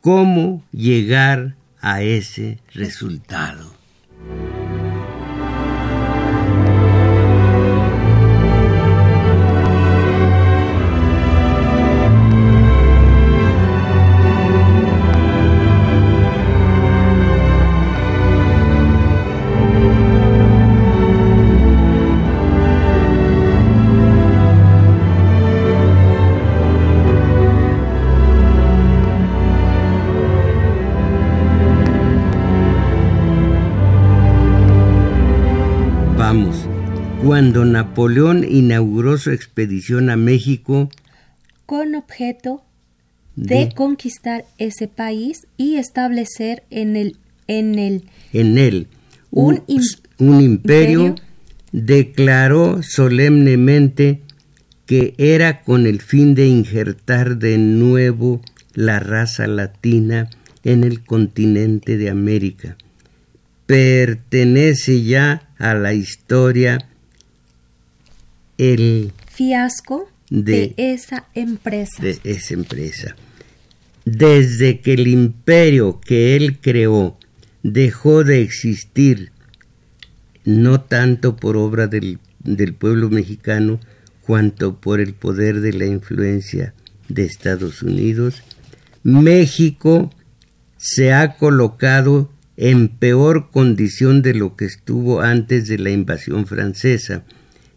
[0.00, 3.72] ¿Cómo llegar a ese resultado?
[37.28, 40.88] Cuando Napoleón inauguró su expedición a México
[41.66, 42.64] con objeto
[43.36, 48.86] de, conquistar ese país y establecer en el en el en él
[49.30, 49.62] un,
[50.18, 51.16] imperio,
[51.70, 54.22] declaró solemnemente
[54.86, 58.40] que era con el fin de injertar de nuevo
[58.72, 60.30] la raza latina
[60.64, 62.78] en el continente de América.
[63.66, 66.87] Pertenece ya a la historia
[68.58, 72.02] el fiasco de, esa empresa.
[72.02, 73.16] De esa empresa.
[74.04, 77.16] Desde que el imperio que él creó
[77.62, 79.30] dejó de existir,
[80.44, 83.80] no tanto por obra del, del pueblo mexicano,
[84.22, 86.74] cuanto por el poder de la influencia
[87.08, 88.42] de Estados Unidos,
[89.02, 90.10] México
[90.76, 97.24] se ha colocado en peor condición de lo que estuvo antes de la invasión francesa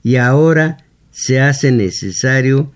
[0.04, 0.78] y ahora
[1.12, 2.72] se hace necesario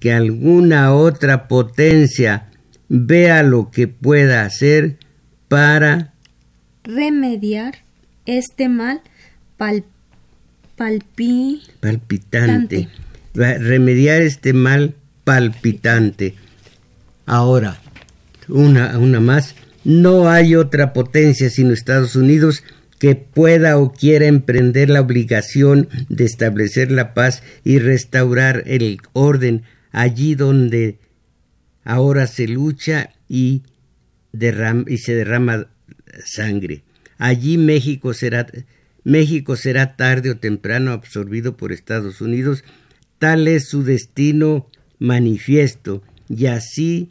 [0.00, 2.50] que alguna otra potencia
[2.88, 4.98] vea lo que pueda hacer
[5.48, 6.12] para
[6.84, 7.74] remediar
[8.26, 9.00] este mal
[11.80, 12.88] palpitante.
[13.34, 14.94] Remediar este mal
[15.24, 16.34] palpitante.
[17.26, 17.80] Ahora,
[18.48, 19.54] una, una más.
[19.84, 22.62] No hay otra potencia sino Estados Unidos
[23.02, 29.64] que pueda o quiera emprender la obligación de establecer la paz y restaurar el orden
[29.90, 31.00] allí donde
[31.82, 33.64] ahora se lucha y,
[34.86, 35.66] y se derrama
[36.24, 36.84] sangre.
[37.18, 38.46] Allí México será,
[39.02, 42.62] México será tarde o temprano absorbido por Estados Unidos,
[43.18, 47.10] tal es su destino manifiesto, y así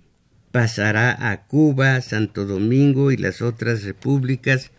[0.53, 4.71] pasará a Cuba, Santo Domingo y las otras repúblicas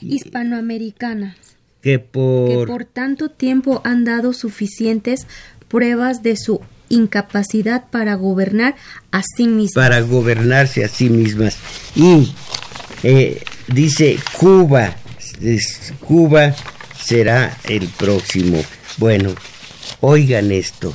[0.00, 1.36] hispanoamericanas
[1.86, 2.48] que por...
[2.48, 5.26] que por tanto tiempo han dado suficientes
[5.68, 8.74] pruebas de su incapacidad para gobernar
[9.12, 9.84] a sí mismas.
[9.88, 11.56] Para gobernarse a sí mismas.
[11.94, 12.32] Y
[13.04, 14.96] eh, dice Cuba,
[16.00, 16.54] Cuba
[17.00, 18.64] será el próximo.
[18.98, 19.32] Bueno,
[20.00, 20.92] oigan esto.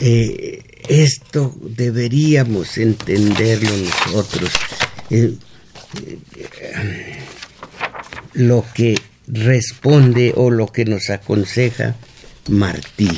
[0.00, 4.50] Eh, esto deberíamos entenderlo nosotros.
[5.10, 5.34] Eh,
[8.36, 11.96] lo que responde o lo que nos aconseja
[12.48, 13.10] Martí.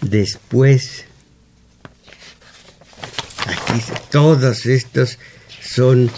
[0.00, 1.04] Después,
[3.46, 5.18] aquí todos estos
[5.60, 6.10] son...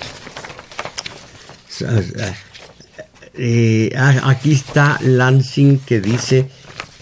[3.39, 6.49] Eh, ah, aquí está Lansing que dice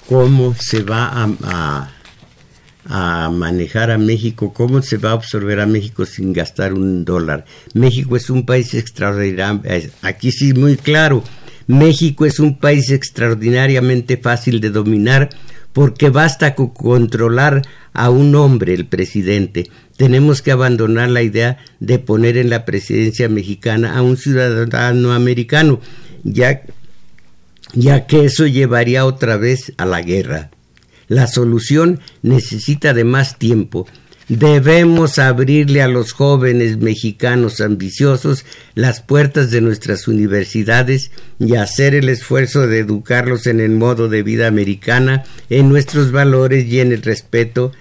[0.09, 1.94] cómo se va a
[2.87, 7.45] manejar a México, cómo se va a absorber a México sin gastar un dólar.
[7.73, 9.63] México es un país extraordinario,
[10.03, 11.23] aquí sí muy claro,
[11.67, 15.31] México es un país extraordinariamente fácil de dominar
[15.73, 17.63] porque basta con controlar
[17.93, 19.71] a un hombre, el presidente.
[19.97, 25.81] Tenemos que abandonar la idea de poner en la presidencia mexicana a un ciudadano americano,
[26.23, 26.63] ya,
[27.73, 30.51] ya que eso llevaría otra vez a la guerra.
[31.09, 33.87] La solución necesita de más tiempo.
[34.29, 42.09] Debemos abrirle a los jóvenes mexicanos ambiciosos las puertas de nuestras universidades y hacer el
[42.09, 47.03] esfuerzo de educarlos en el modo de vida americana, en nuestros valores y en el
[47.03, 47.73] respeto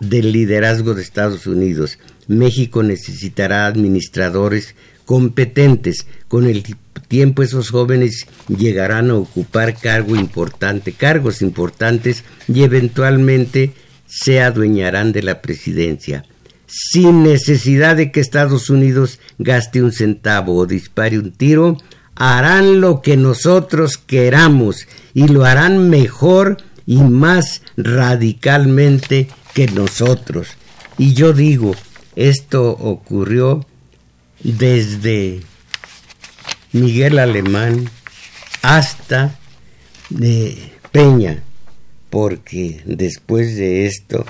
[0.00, 1.98] del liderazgo de Estados Unidos.
[2.26, 4.74] México necesitará administradores
[5.08, 6.06] competentes.
[6.28, 6.62] Con el
[7.08, 13.72] tiempo esos jóvenes llegarán a ocupar cargo importante, cargos importantes y eventualmente
[14.06, 16.26] se adueñarán de la presidencia
[16.66, 21.78] sin necesidad de que Estados Unidos gaste un centavo o dispare un tiro,
[22.14, 30.48] harán lo que nosotros queramos y lo harán mejor y más radicalmente que nosotros.
[30.98, 31.74] Y yo digo,
[32.16, 33.66] esto ocurrió
[34.40, 35.40] desde
[36.72, 37.90] Miguel Alemán
[38.62, 39.38] hasta
[40.10, 41.42] de Peña,
[42.10, 44.24] porque después de esto,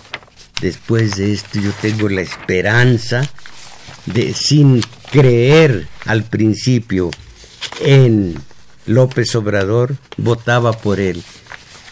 [0.60, 3.28] después de esto yo tengo la esperanza
[4.06, 4.80] de sin
[5.10, 7.10] creer al principio
[7.80, 8.34] en
[8.86, 11.22] López Obrador, votaba por él.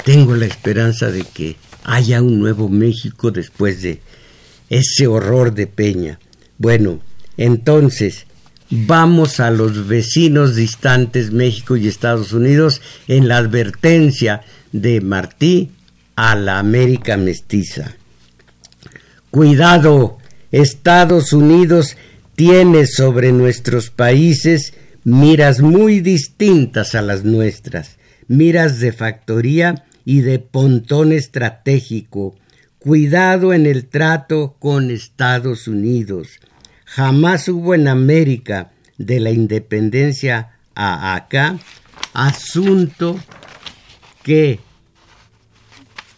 [0.05, 4.01] Tengo la esperanza de que haya un nuevo México después de
[4.71, 6.19] ese horror de Peña.
[6.59, 7.01] Bueno,
[7.37, 8.27] entonces,
[8.71, 15.71] vamos a los vecinos distantes México y Estados Unidos en la advertencia de Martí
[16.17, 17.95] a la América mestiza.
[19.31, 20.19] Cuidado,
[20.51, 21.97] Estados Unidos
[22.35, 24.73] tiene sobre nuestros países
[25.05, 27.97] miras muy distintas a las nuestras,
[28.29, 32.35] miras de factoría y de pontón estratégico.
[32.79, 36.41] Cuidado en el trato con Estados Unidos
[36.97, 41.59] jamás hubo en América de la independencia a acá
[42.15, 43.21] asunto
[44.23, 44.61] que,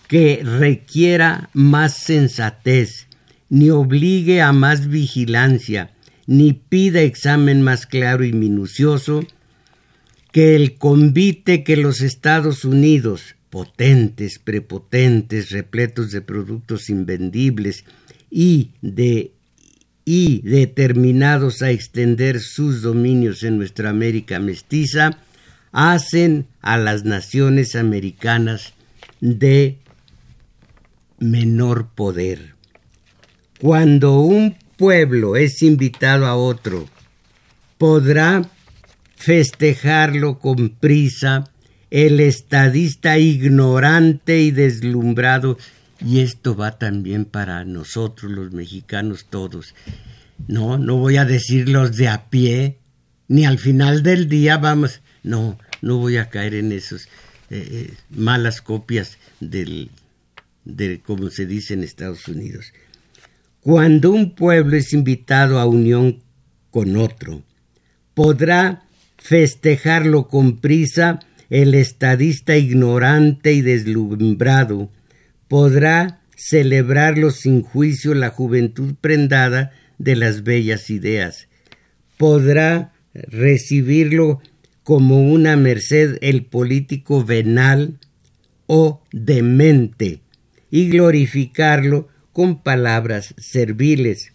[0.06, 3.08] que requiera más sensatez,
[3.48, 5.90] ni obligue a más vigilancia,
[6.28, 9.24] ni pida examen más claro y minucioso
[10.30, 17.84] que el convite que los Estados Unidos, potentes, prepotentes, repletos de productos invendibles
[18.30, 19.32] y de
[20.10, 25.18] y determinados a extender sus dominios en nuestra América mestiza,
[25.70, 28.72] hacen a las naciones americanas
[29.20, 29.76] de
[31.18, 32.54] menor poder.
[33.60, 36.88] Cuando un pueblo es invitado a otro,
[37.76, 38.48] podrá
[39.14, 41.50] festejarlo con prisa
[41.90, 45.58] el estadista ignorante y deslumbrado
[46.00, 49.74] y esto va también para nosotros los mexicanos todos.
[50.46, 52.78] No, no voy a decir los de a pie,
[53.26, 57.06] ni al final del día vamos, no, no voy a caer en esas
[57.50, 59.90] eh, eh, malas copias del,
[60.64, 62.72] de como se dice en Estados Unidos.
[63.60, 66.22] Cuando un pueblo es invitado a unión
[66.70, 67.42] con otro,
[68.14, 68.82] podrá
[69.16, 71.20] festejarlo con prisa
[71.50, 74.90] el estadista ignorante y deslumbrado,
[75.48, 81.48] podrá celebrarlo sin juicio la juventud prendada de las bellas ideas,
[82.16, 84.40] podrá recibirlo
[84.84, 87.98] como una merced el político venal
[88.66, 90.20] o demente
[90.70, 94.32] y glorificarlo con palabras serviles.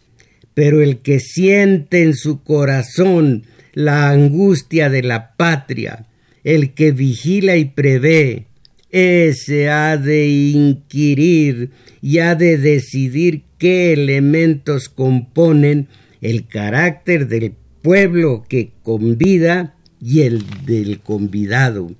[0.53, 6.05] Pero el que siente en su corazón la angustia de la patria,
[6.43, 8.47] el que vigila y prevé,
[8.93, 15.87] ese ha de inquirir y ha de decidir qué elementos componen
[16.21, 21.91] el carácter del pueblo que convida y el del convidado,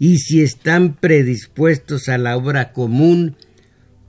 [0.00, 3.36] y si están predispuestos a la obra común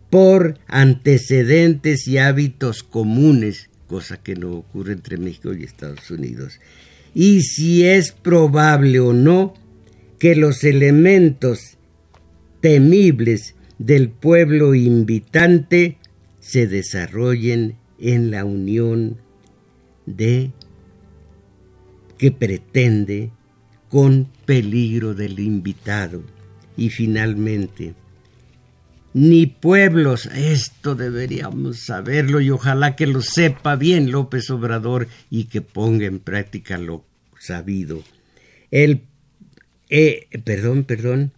[0.09, 6.59] por antecedentes y hábitos comunes, cosa que no ocurre entre México y Estados Unidos,
[7.13, 9.53] y si es probable o no
[10.17, 11.77] que los elementos
[12.61, 15.97] temibles del pueblo invitante
[16.39, 19.17] se desarrollen en la unión
[20.05, 20.51] de
[22.17, 23.31] que pretende
[23.89, 26.23] con peligro del invitado.
[26.77, 27.95] Y finalmente,
[29.13, 35.61] ni pueblos, esto deberíamos saberlo y ojalá que lo sepa bien López Obrador y que
[35.61, 37.05] ponga en práctica lo
[37.39, 38.03] sabido.
[38.69, 39.01] El,
[39.89, 41.33] eh, perdón, perdón,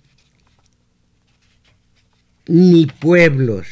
[2.47, 3.67] ni pueblos,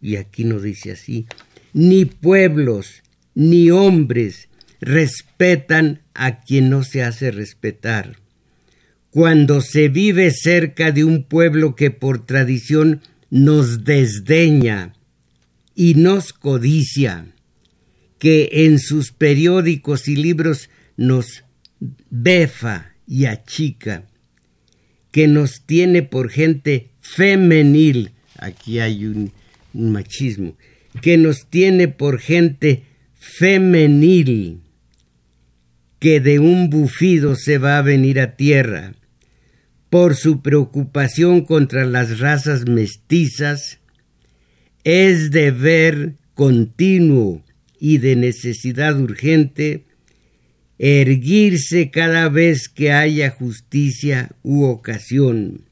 [0.00, 1.26] y aquí no dice así,
[1.72, 3.02] ni pueblos,
[3.34, 4.48] ni hombres
[4.80, 8.18] respetan a quien no se hace respetar.
[9.10, 13.00] Cuando se vive cerca de un pueblo que por tradición
[13.30, 14.94] nos desdeña
[15.74, 17.26] y nos codicia,
[18.18, 21.44] que en sus periódicos y libros nos
[22.10, 24.04] befa y achica,
[25.10, 29.32] que nos tiene por gente femenil, aquí hay un,
[29.72, 30.56] machismo,
[31.02, 32.84] que nos tiene por gente
[33.14, 34.60] femenil,
[35.98, 38.94] que de un bufido se va a venir a tierra,
[39.90, 43.78] por su preocupación contra las razas mestizas,
[44.84, 47.42] es deber continuo
[47.80, 49.87] y de necesidad urgente
[50.78, 55.64] erguirse cada vez que haya justicia u ocasión,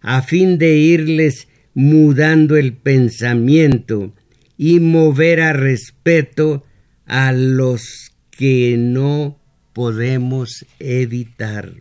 [0.00, 4.14] a fin de irles mudando el pensamiento
[4.56, 6.64] y mover a respeto
[7.06, 9.40] a los que no
[9.72, 11.74] podemos evitar.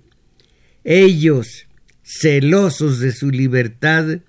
[0.84, 1.67] Ellos,
[2.03, 4.19] celosos de su libertad,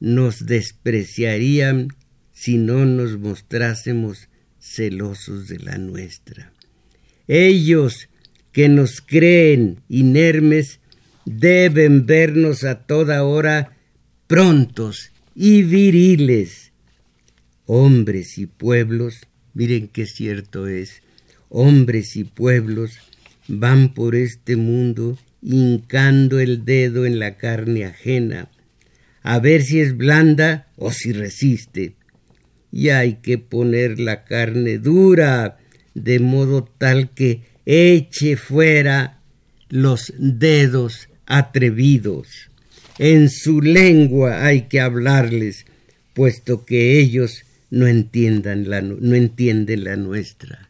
[0.00, 1.88] nos despreciarían
[2.32, 4.28] si no nos mostrásemos
[4.58, 6.51] celosos de la nuestra.
[7.34, 8.10] Ellos,
[8.52, 10.80] que nos creen inermes,
[11.24, 13.74] deben vernos a toda hora
[14.26, 16.72] prontos y viriles.
[17.64, 19.22] Hombres y pueblos,
[19.54, 21.00] miren qué cierto es,
[21.48, 22.98] hombres y pueblos
[23.48, 28.50] van por este mundo hincando el dedo en la carne ajena,
[29.22, 31.94] a ver si es blanda o si resiste.
[32.70, 35.56] Y hay que poner la carne dura,
[35.94, 39.20] de modo tal que eche fuera
[39.68, 42.50] los dedos atrevidos.
[42.98, 45.66] En su lengua hay que hablarles,
[46.14, 50.68] puesto que ellos no entiendan la, no entienden la nuestra.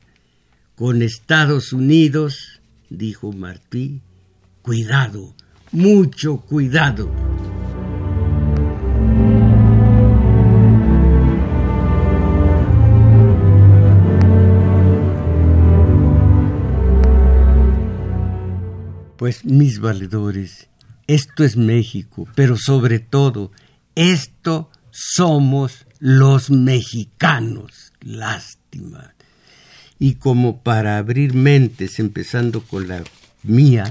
[0.76, 2.60] Con Estados Unidos,
[2.90, 4.00] dijo Martí,
[4.62, 5.34] cuidado,
[5.72, 7.10] mucho cuidado.
[19.22, 20.66] Pues mis valedores,
[21.06, 23.52] esto es México, pero sobre todo,
[23.94, 27.92] esto somos los mexicanos.
[28.00, 29.14] Lástima.
[30.00, 33.04] Y como para abrir mentes, empezando con la
[33.44, 33.88] mía,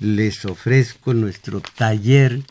[0.00, 2.42] les ofrezco nuestro taller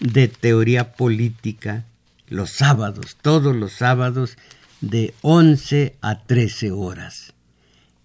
[0.00, 1.86] de teoría política
[2.28, 4.36] los sábados, todos los sábados,
[4.82, 7.32] de 11 a 13 horas,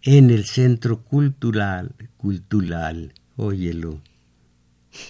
[0.08, 3.99] en el Centro Cultural, Cultural, óyelo.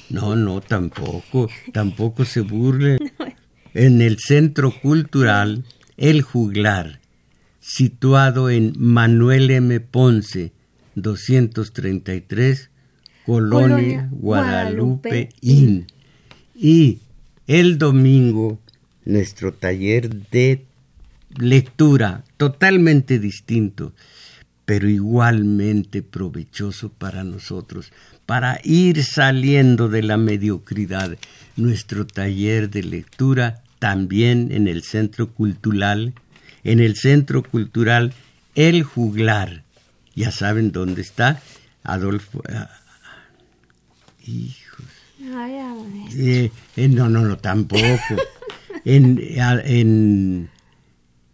[0.10, 2.98] No, no, tampoco, tampoco se burle.
[3.74, 5.64] En el Centro Cultural
[5.98, 7.00] El Juglar,
[7.60, 9.80] situado en Manuel M.
[9.82, 10.52] Ponce,
[10.95, 12.72] 233,
[13.24, 15.86] Colonia, Guadalupe, Inn.
[16.56, 17.02] Y
[17.45, 18.60] el domingo,
[19.06, 20.66] nuestro taller de
[21.38, 23.93] lectura totalmente distinto,
[24.68, 27.93] pero igualmente provechoso para nosotros,
[28.26, 31.18] para ir saliendo de la mediocridad.
[31.55, 36.15] Nuestro taller de lectura también en el Centro Cultural,
[36.65, 38.13] en el Centro Cultural
[38.55, 39.63] El Juglar.
[40.15, 41.41] Ya saben dónde está
[41.84, 42.43] Adolfo.
[42.49, 42.70] Ah,
[44.26, 44.86] hijos.
[46.13, 48.18] Eh, eh, no, no, no, tampoco.
[48.84, 50.49] en, en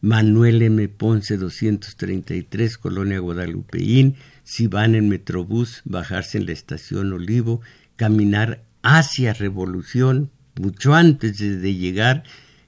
[0.03, 0.89] Manuel M.
[0.89, 7.61] Ponce 233, Colonia Guadalupeín, si van en Metrobús, bajarse en la estación Olivo,
[7.95, 10.29] caminar hacia Revolución,
[10.59, 12.23] mucho antes de, llegar,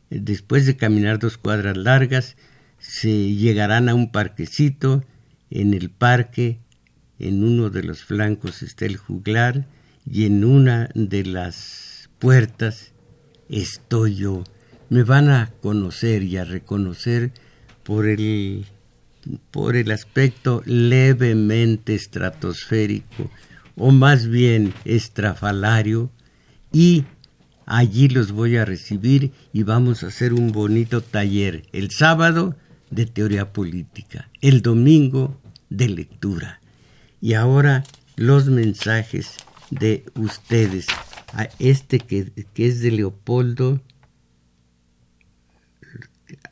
[0.10, 2.38] eh, después de caminar dos cuadras largas,
[2.78, 5.04] se llegarán a un parquecito,
[5.50, 6.60] en el parque,
[7.20, 9.68] en uno de los flancos está el juglar,
[10.10, 12.94] y en una de las puertas
[13.50, 14.46] estoy yo.
[14.90, 17.32] Me van a conocer y a reconocer
[17.84, 18.66] por el,
[19.52, 23.30] por el aspecto levemente estratosférico,
[23.76, 26.12] o más bien estrafalario,
[26.72, 27.06] y
[27.66, 32.56] allí los voy a recibir y vamos a hacer un bonito taller el sábado
[32.90, 36.62] de teoría política, el domingo de lectura.
[37.22, 37.84] Y ahora
[38.16, 39.38] los mensajes
[39.70, 40.88] de ustedes.
[41.34, 43.82] A este que, que es de Leopoldo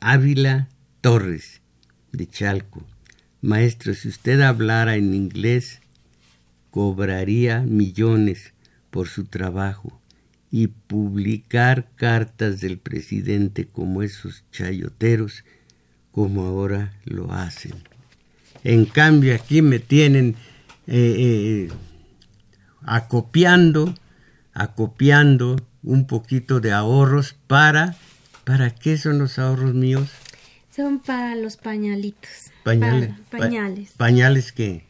[0.06, 0.68] Ávila
[1.00, 1.62] Torres,
[2.12, 2.84] de Chalco.
[3.40, 5.80] Maestro, si usted hablara en inglés,
[6.70, 8.52] cobraría millones
[8.90, 9.98] por su trabajo
[10.50, 15.42] y publicar cartas del presidente como esos chayoteros,
[16.12, 17.72] como ahora lo hacen.
[18.62, 20.36] En cambio, aquí me tienen
[20.86, 21.68] eh, eh,
[22.82, 23.94] acopiando,
[24.52, 27.96] acopiando un poquito de ahorros para,
[28.44, 30.08] ¿para qué son los ahorros míos?
[30.74, 32.30] Son para los pañalitos.
[32.62, 33.10] Pañales.
[33.30, 33.92] pañales.
[33.96, 34.84] ¿Pañales qué?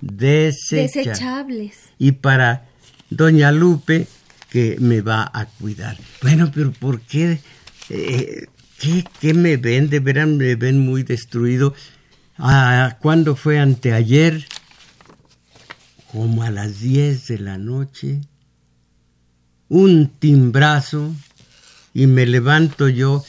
[0.00, 1.76] Desechables.
[1.98, 2.66] Y para
[3.10, 4.06] doña Lupe,
[4.50, 5.98] que me va a cuidar.
[6.22, 7.40] Bueno, pero ¿por qué?
[7.88, 8.46] Eh,
[8.78, 9.88] ¿qué, ¿Qué me ven?
[9.88, 11.74] De verán, me ven muy destruido.
[12.38, 14.46] Ah, ¿Cuándo fue anteayer?
[16.12, 18.20] como a las 10 de la noche,
[19.68, 21.14] un timbrazo
[21.94, 23.24] y me levanto yo.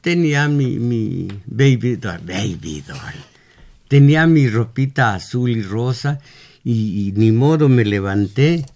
[0.00, 3.14] Tenía mi, mi baby doll, baby doll.
[3.88, 6.20] Tenía mi ropita azul y rosa
[6.62, 8.66] y, ni modo me levanté.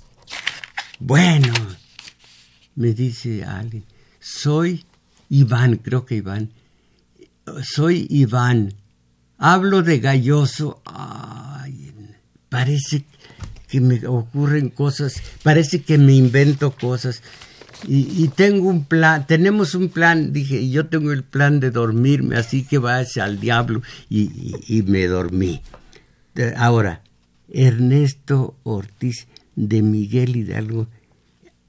[0.99, 1.53] Bueno,
[2.77, 3.85] me dice alguien,
[4.21, 4.85] soy
[5.29, 6.51] Iván, creo que Iván.
[7.63, 8.73] Soy Iván.
[9.37, 10.81] Hablo de galloso.
[10.87, 11.93] Ay,
[12.49, 13.05] parece
[13.69, 17.23] que me ocurren cosas, parece que me invento cosas.
[17.87, 22.63] Y, tengo un plan, tenemos un plan, dije, yo tengo el plan de dormirme, así
[22.65, 25.61] que vaya al diablo y, me dormí.
[26.57, 27.03] Ahora,
[27.49, 29.27] Ernesto Ortiz
[29.57, 30.87] de Miguel Hidalgo,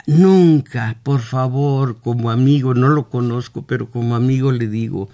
[0.05, 5.09] nunca, por favor, como amigo, no lo conozco, pero como amigo le digo,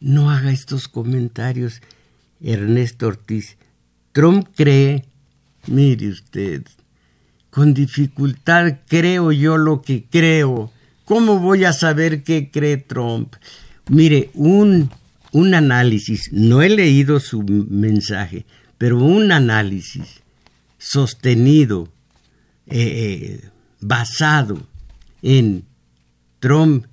[0.00, 1.80] no haga estos comentarios.
[2.40, 3.56] Ernesto Ortiz,
[4.12, 5.04] Trump cree
[5.68, 6.66] Mire usted,
[7.52, 10.72] con dificultad creo yo lo que creo.
[11.04, 13.34] ¿Cómo voy a saber qué cree Trump?
[13.90, 14.90] Mire, un,
[15.32, 18.46] un análisis, no he leído su mensaje,
[18.78, 20.22] pero un análisis
[20.78, 21.92] sostenido,
[22.68, 23.50] eh, eh,
[23.80, 24.66] basado
[25.20, 25.66] en
[26.40, 26.86] Trump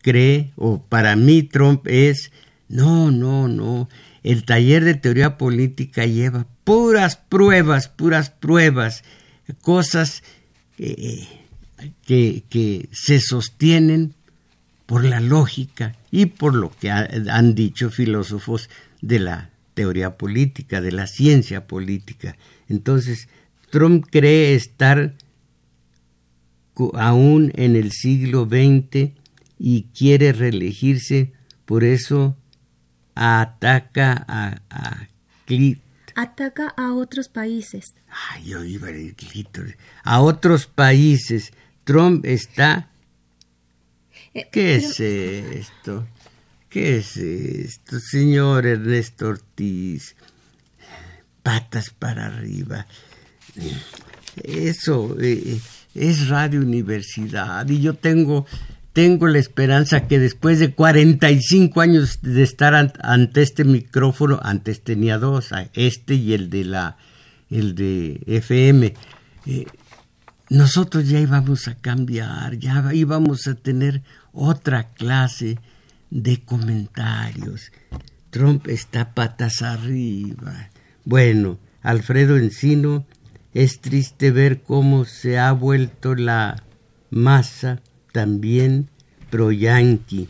[0.00, 2.32] cree, o para mí Trump es,
[2.68, 3.90] no, no, no,
[4.22, 9.04] el taller de teoría política lleva puras pruebas, puras pruebas,
[9.60, 10.22] cosas
[10.76, 11.28] que,
[12.48, 14.14] que se sostienen
[14.86, 18.68] por la lógica y por lo que han dicho filósofos
[19.00, 22.36] de la teoría política, de la ciencia política.
[22.68, 23.28] Entonces,
[23.70, 25.14] Trump cree estar
[26.94, 29.12] aún en el siglo XX
[29.58, 31.32] y quiere reelegirse,
[31.64, 32.36] por eso
[33.14, 35.08] ataca a, a
[36.14, 37.94] Ataca a otros países.
[38.30, 38.92] Ay, yo iba a
[40.04, 41.52] A otros países.
[41.84, 42.88] Trump está...
[44.34, 46.06] Eh, ¿Qué es esto?
[46.68, 50.16] ¿Qué es esto, señor Ernesto Ortiz?
[51.42, 52.86] Patas para arriba.
[54.42, 55.60] Eso eh,
[55.94, 58.46] es Radio Universidad y yo tengo
[58.92, 65.18] tengo la esperanza que después de 45 años de estar ante este micrófono, antes tenía
[65.18, 66.96] dos, este y el de la
[67.50, 68.94] el de FM,
[69.46, 69.66] eh,
[70.48, 75.58] nosotros ya íbamos a cambiar, ya íbamos a tener otra clase
[76.10, 77.72] de comentarios.
[78.30, 80.70] Trump está patas arriba.
[81.04, 83.06] Bueno, Alfredo Encino,
[83.52, 86.62] es triste ver cómo se ha vuelto la
[87.10, 87.82] masa
[88.12, 88.88] también
[89.30, 90.28] pro-yanqui.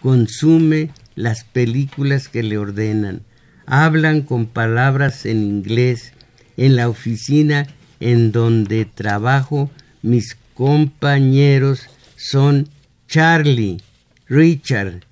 [0.00, 3.22] Consume las películas que le ordenan.
[3.66, 6.12] Hablan con palabras en inglés.
[6.56, 7.66] En la oficina
[8.00, 9.70] en donde trabajo,
[10.02, 12.68] mis compañeros son
[13.06, 13.80] Charlie,
[14.26, 15.04] Richard,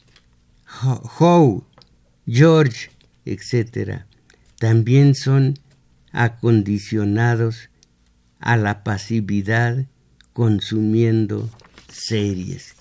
[0.82, 1.64] Howe,
[2.26, 2.90] George,
[3.24, 4.02] etc.
[4.58, 5.58] También son
[6.12, 7.68] acondicionados
[8.40, 9.86] a la pasividad
[10.32, 11.48] consumiendo
[11.98, 12.74] series.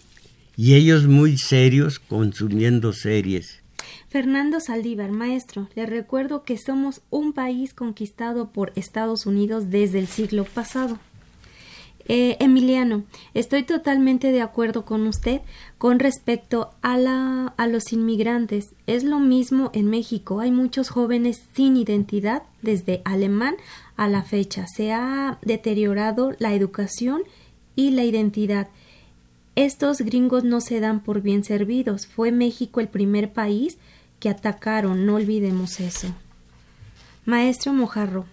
[0.57, 3.61] Y ellos muy serios consumiendo series.
[4.09, 10.07] Fernando Saldívar, maestro, le recuerdo que somos un país conquistado por Estados Unidos desde el
[10.07, 10.97] siglo pasado.
[12.07, 13.03] Eh, Emiliano,
[13.33, 15.41] estoy totalmente de acuerdo con usted
[15.79, 18.75] con respecto a, la, a los inmigrantes.
[18.85, 20.39] Es lo mismo en México.
[20.39, 23.55] Hay muchos jóvenes sin identidad desde alemán
[23.97, 24.67] a la fecha.
[24.67, 27.23] Se ha deteriorado la educación
[27.75, 28.69] y la identidad.
[29.55, 32.07] Estos gringos no se dan por bien servidos.
[32.07, 33.77] Fue México el primer país
[34.19, 35.05] que atacaron.
[35.05, 36.13] No olvidemos eso.
[37.25, 38.25] Maestro Mojarro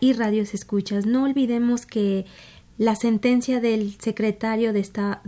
[0.00, 2.24] y radios escuchas, no olvidemos que
[2.78, 4.86] la sentencia del secretario de,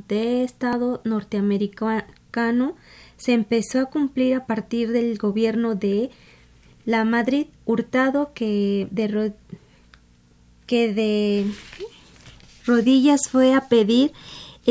[0.09, 2.75] de Estado norteamericano
[3.19, 6.11] se empezó a cumplir a partir del gobierno de
[6.87, 9.35] la Madrid Hurtado que de,
[10.67, 11.47] que de
[12.65, 14.13] rodillas fue a pedir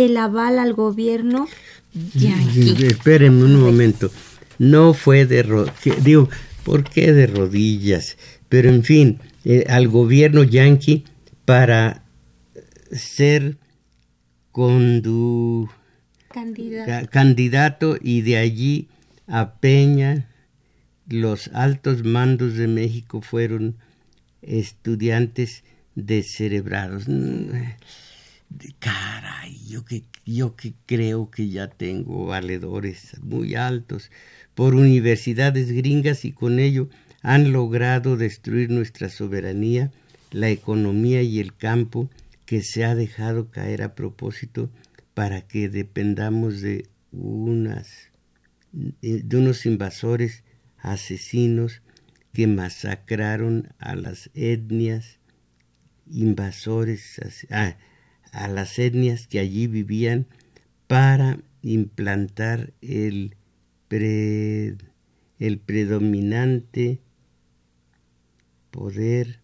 [0.05, 1.47] el aval al gobierno
[1.93, 4.11] Espérenme un momento.
[4.57, 6.03] No fue de rodillas.
[6.03, 6.29] Digo,
[6.63, 8.17] ¿por qué de rodillas?
[8.47, 11.05] Pero en fin, eh, al gobierno yanqui
[11.45, 12.03] para
[12.91, 13.57] ser
[14.51, 15.69] condu
[16.31, 17.09] candidato.
[17.09, 18.87] candidato y de allí
[19.27, 20.27] a Peña
[21.07, 23.77] los altos mandos de México fueron
[24.41, 25.63] estudiantes
[25.95, 27.05] descerebrados.
[28.79, 34.11] Caray, yo que, yo que creo que ya tengo valedores muy altos
[34.53, 36.89] por universidades gringas y con ello
[37.21, 39.91] han logrado destruir nuestra soberanía,
[40.31, 42.09] la economía y el campo
[42.45, 44.69] que se ha dejado caer a propósito
[45.13, 48.09] para que dependamos de unas
[48.71, 50.43] de unos invasores
[50.77, 51.81] asesinos
[52.33, 55.19] que masacraron a las etnias
[56.11, 57.75] invasores a,
[58.31, 60.27] a las etnias que allí vivían
[60.87, 63.35] para implantar el,
[63.89, 66.99] el predominante
[68.71, 69.39] poder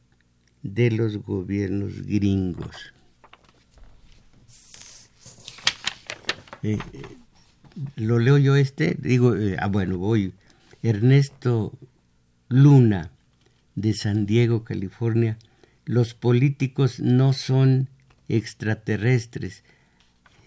[0.63, 2.93] de los gobiernos gringos.
[6.63, 6.79] Eh,
[7.95, 10.33] lo leo yo este, digo, eh, ah, bueno, voy.
[10.81, 11.73] Ernesto
[12.49, 13.11] Luna,
[13.75, 15.37] de San Diego, California.
[15.85, 17.89] Los políticos no son
[18.29, 19.63] extraterrestres.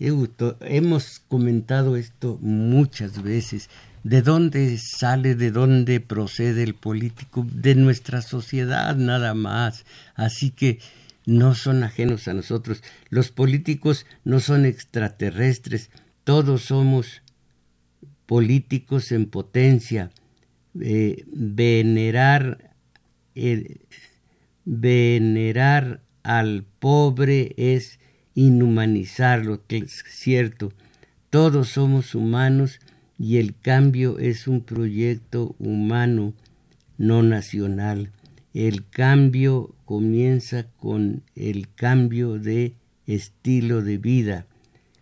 [0.00, 3.68] Hemos comentado esto muchas veces.
[4.04, 7.46] ¿De dónde sale, de dónde procede el político?
[7.50, 9.84] De nuestra sociedad nada más.
[10.14, 10.78] Así que
[11.26, 12.82] no son ajenos a nosotros.
[13.10, 15.90] Los políticos no son extraterrestres
[16.28, 17.22] todos somos
[18.26, 20.10] políticos en potencia.
[20.78, 22.74] Eh, venerar,
[24.66, 27.98] venerar al pobre es
[28.34, 30.74] inhumanizarlo, es cierto.
[31.30, 32.80] Todos somos humanos
[33.18, 36.34] y el cambio es un proyecto humano,
[36.98, 38.10] no nacional.
[38.52, 42.74] El cambio comienza con el cambio de
[43.06, 44.44] estilo de vida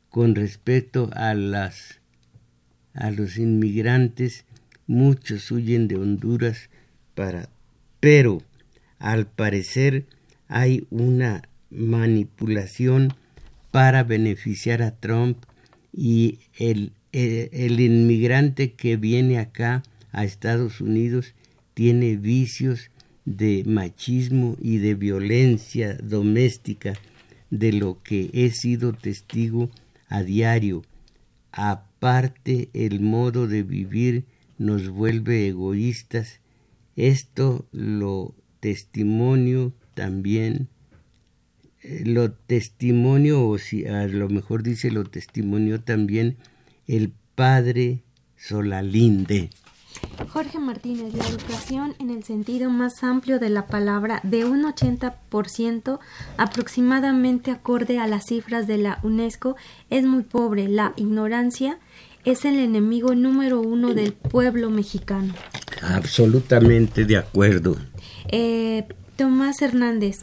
[0.08, 2.00] con respecto a las
[2.94, 4.44] a los inmigrantes
[4.86, 6.70] muchos huyen de Honduras
[7.16, 7.48] para
[7.98, 8.42] pero
[9.00, 10.06] al parecer
[10.48, 13.14] hay una manipulación
[13.70, 15.38] para beneficiar a Trump
[15.92, 19.82] y el, el, inmigrante que viene acá
[20.12, 21.34] a Estados Unidos
[21.74, 22.90] tiene vicios
[23.24, 26.94] de machismo y de violencia doméstica
[27.50, 29.70] de lo que he sido testigo
[30.08, 30.82] a diario.
[31.52, 34.24] Aparte el modo de vivir
[34.58, 36.40] nos vuelve egoístas.
[36.96, 40.68] Esto lo testimonio también,
[41.82, 46.36] eh, lo testimonio, o si a lo mejor dice lo testimonio también
[46.86, 48.02] el padre
[48.36, 49.50] Solalinde.
[50.28, 55.98] Jorge Martínez, la educación en el sentido más amplio de la palabra, de un 80%
[56.36, 59.56] aproximadamente acorde a las cifras de la UNESCO,
[59.88, 60.68] es muy pobre.
[60.68, 61.78] La ignorancia
[62.26, 65.32] es el enemigo número uno del pueblo mexicano.
[65.80, 67.76] Absolutamente de acuerdo.
[68.28, 68.86] Eh,
[69.16, 70.18] Tomás Hernández,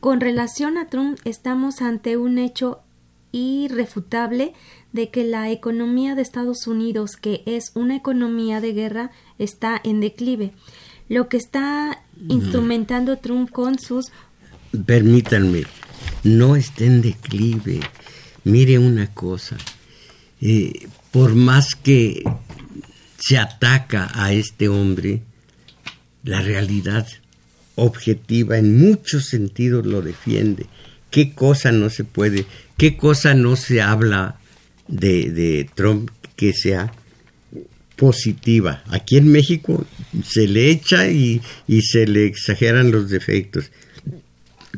[0.00, 2.80] con relación a Trump estamos ante un hecho
[3.30, 4.52] irrefutable
[4.92, 10.00] de que la economía de Estados Unidos, que es una economía de guerra, está en
[10.00, 10.50] declive.
[11.08, 14.10] Lo que está instrumentando Trump con sus...
[14.86, 15.62] Permítanme,
[16.24, 17.78] no está en declive.
[18.42, 19.56] Mire una cosa,
[20.40, 22.24] eh, por más que
[23.18, 25.22] se ataca a este hombre,
[26.24, 27.06] la realidad
[27.74, 30.66] objetiva en muchos sentidos lo defiende.
[31.10, 32.46] ¿Qué cosa no se puede,
[32.76, 34.38] qué cosa no se habla
[34.88, 36.92] de, Trump que sea
[37.96, 38.82] positiva?
[38.88, 39.84] Aquí en México
[40.24, 43.70] se le echa y, y se le exageran los defectos,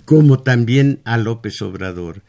[0.05, 2.23] como también a López Obrador.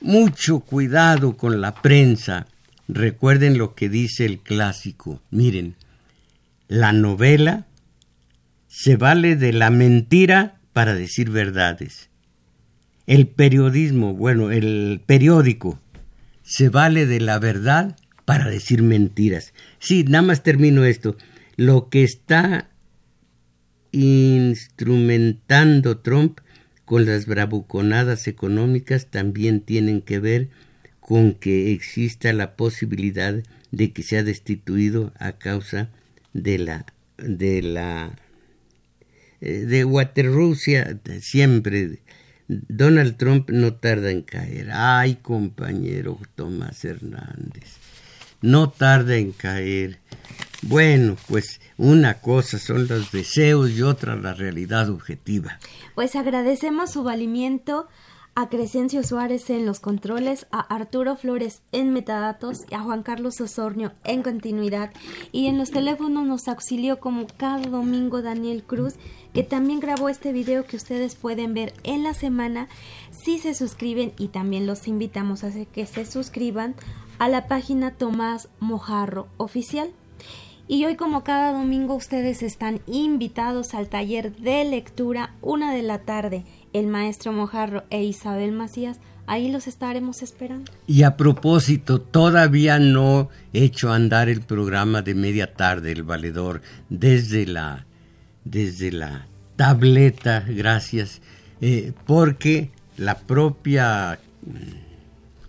[0.00, 2.46] Mucho cuidado con la prensa.
[2.86, 5.20] Recuerden lo que dice el clásico.
[5.30, 5.74] Miren,
[6.68, 7.66] la novela
[8.68, 12.08] se vale de la mentira para decir verdades.
[13.06, 15.80] El periodismo, bueno, el periódico,
[16.42, 19.52] se vale de la verdad para decir mentiras.
[19.78, 21.16] Sí, nada más termino esto.
[21.56, 22.68] Lo que está
[23.90, 26.40] instrumentando Trump
[26.84, 30.50] con las bravuconadas económicas también tienen que ver
[31.00, 35.88] con que exista la posibilidad de que sea destituido a causa
[36.34, 36.84] de la
[37.16, 38.14] de la
[39.40, 42.00] de Waterrusia siempre
[42.48, 44.70] Donald Trump no tarda en caer.
[44.72, 47.76] Ay, compañero Tomás Hernández,
[48.40, 49.98] no tarda en caer.
[50.62, 55.58] Bueno, pues una cosa son los deseos y otra la realidad objetiva.
[55.94, 57.86] Pues agradecemos su valimiento
[58.38, 63.40] a Crescencio Suárez en los controles, a Arturo Flores en metadatos y a Juan Carlos
[63.40, 64.92] Osornio en continuidad.
[65.32, 68.94] Y en los teléfonos nos auxilió como cada domingo Daniel Cruz,
[69.34, 72.68] que también grabó este video que ustedes pueden ver en la semana
[73.10, 76.76] si se suscriben y también los invitamos a que se suscriban
[77.18, 79.90] a la página Tomás Mojarro Oficial.
[80.68, 85.98] Y hoy como cada domingo ustedes están invitados al taller de lectura una de la
[85.98, 90.70] tarde el maestro Mojarro e Isabel Macías, ahí los estaremos esperando.
[90.86, 96.62] Y a propósito, todavía no he hecho andar el programa de media tarde, el valedor,
[96.88, 97.86] desde la,
[98.44, 101.20] desde la tableta, gracias,
[101.60, 104.18] eh, porque la propia,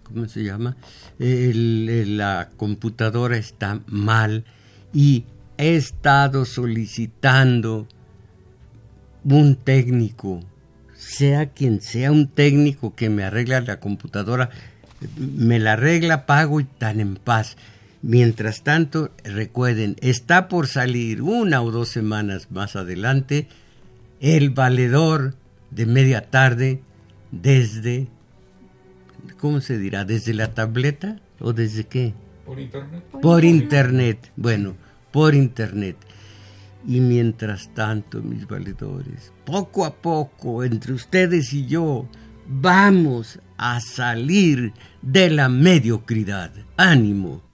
[0.04, 0.76] ¿cómo se llama?
[1.18, 4.46] la computadora está mal
[4.94, 5.26] y
[5.58, 7.88] he estado solicitando
[9.26, 10.42] un técnico
[11.10, 14.52] sea quien sea un técnico que me arregla la computadora,
[15.18, 17.58] me la arregla, pago y tan en paz.
[18.02, 23.48] Mientras tanto, recuerden, está por salir una o dos semanas más adelante
[24.22, 25.36] el valedor
[25.72, 26.82] de media tarde
[27.32, 28.08] desde,
[29.40, 30.06] ¿cómo se dirá?
[30.06, 32.14] ¿Desde la tableta o desde qué?
[32.46, 33.04] Por internet.
[33.22, 34.76] Por internet, bueno,
[35.12, 35.98] por internet.
[36.86, 42.08] Y mientras tanto, mis valedores, poco a poco, entre ustedes y yo,
[42.48, 46.52] vamos a salir de la mediocridad.
[46.78, 47.49] Ánimo.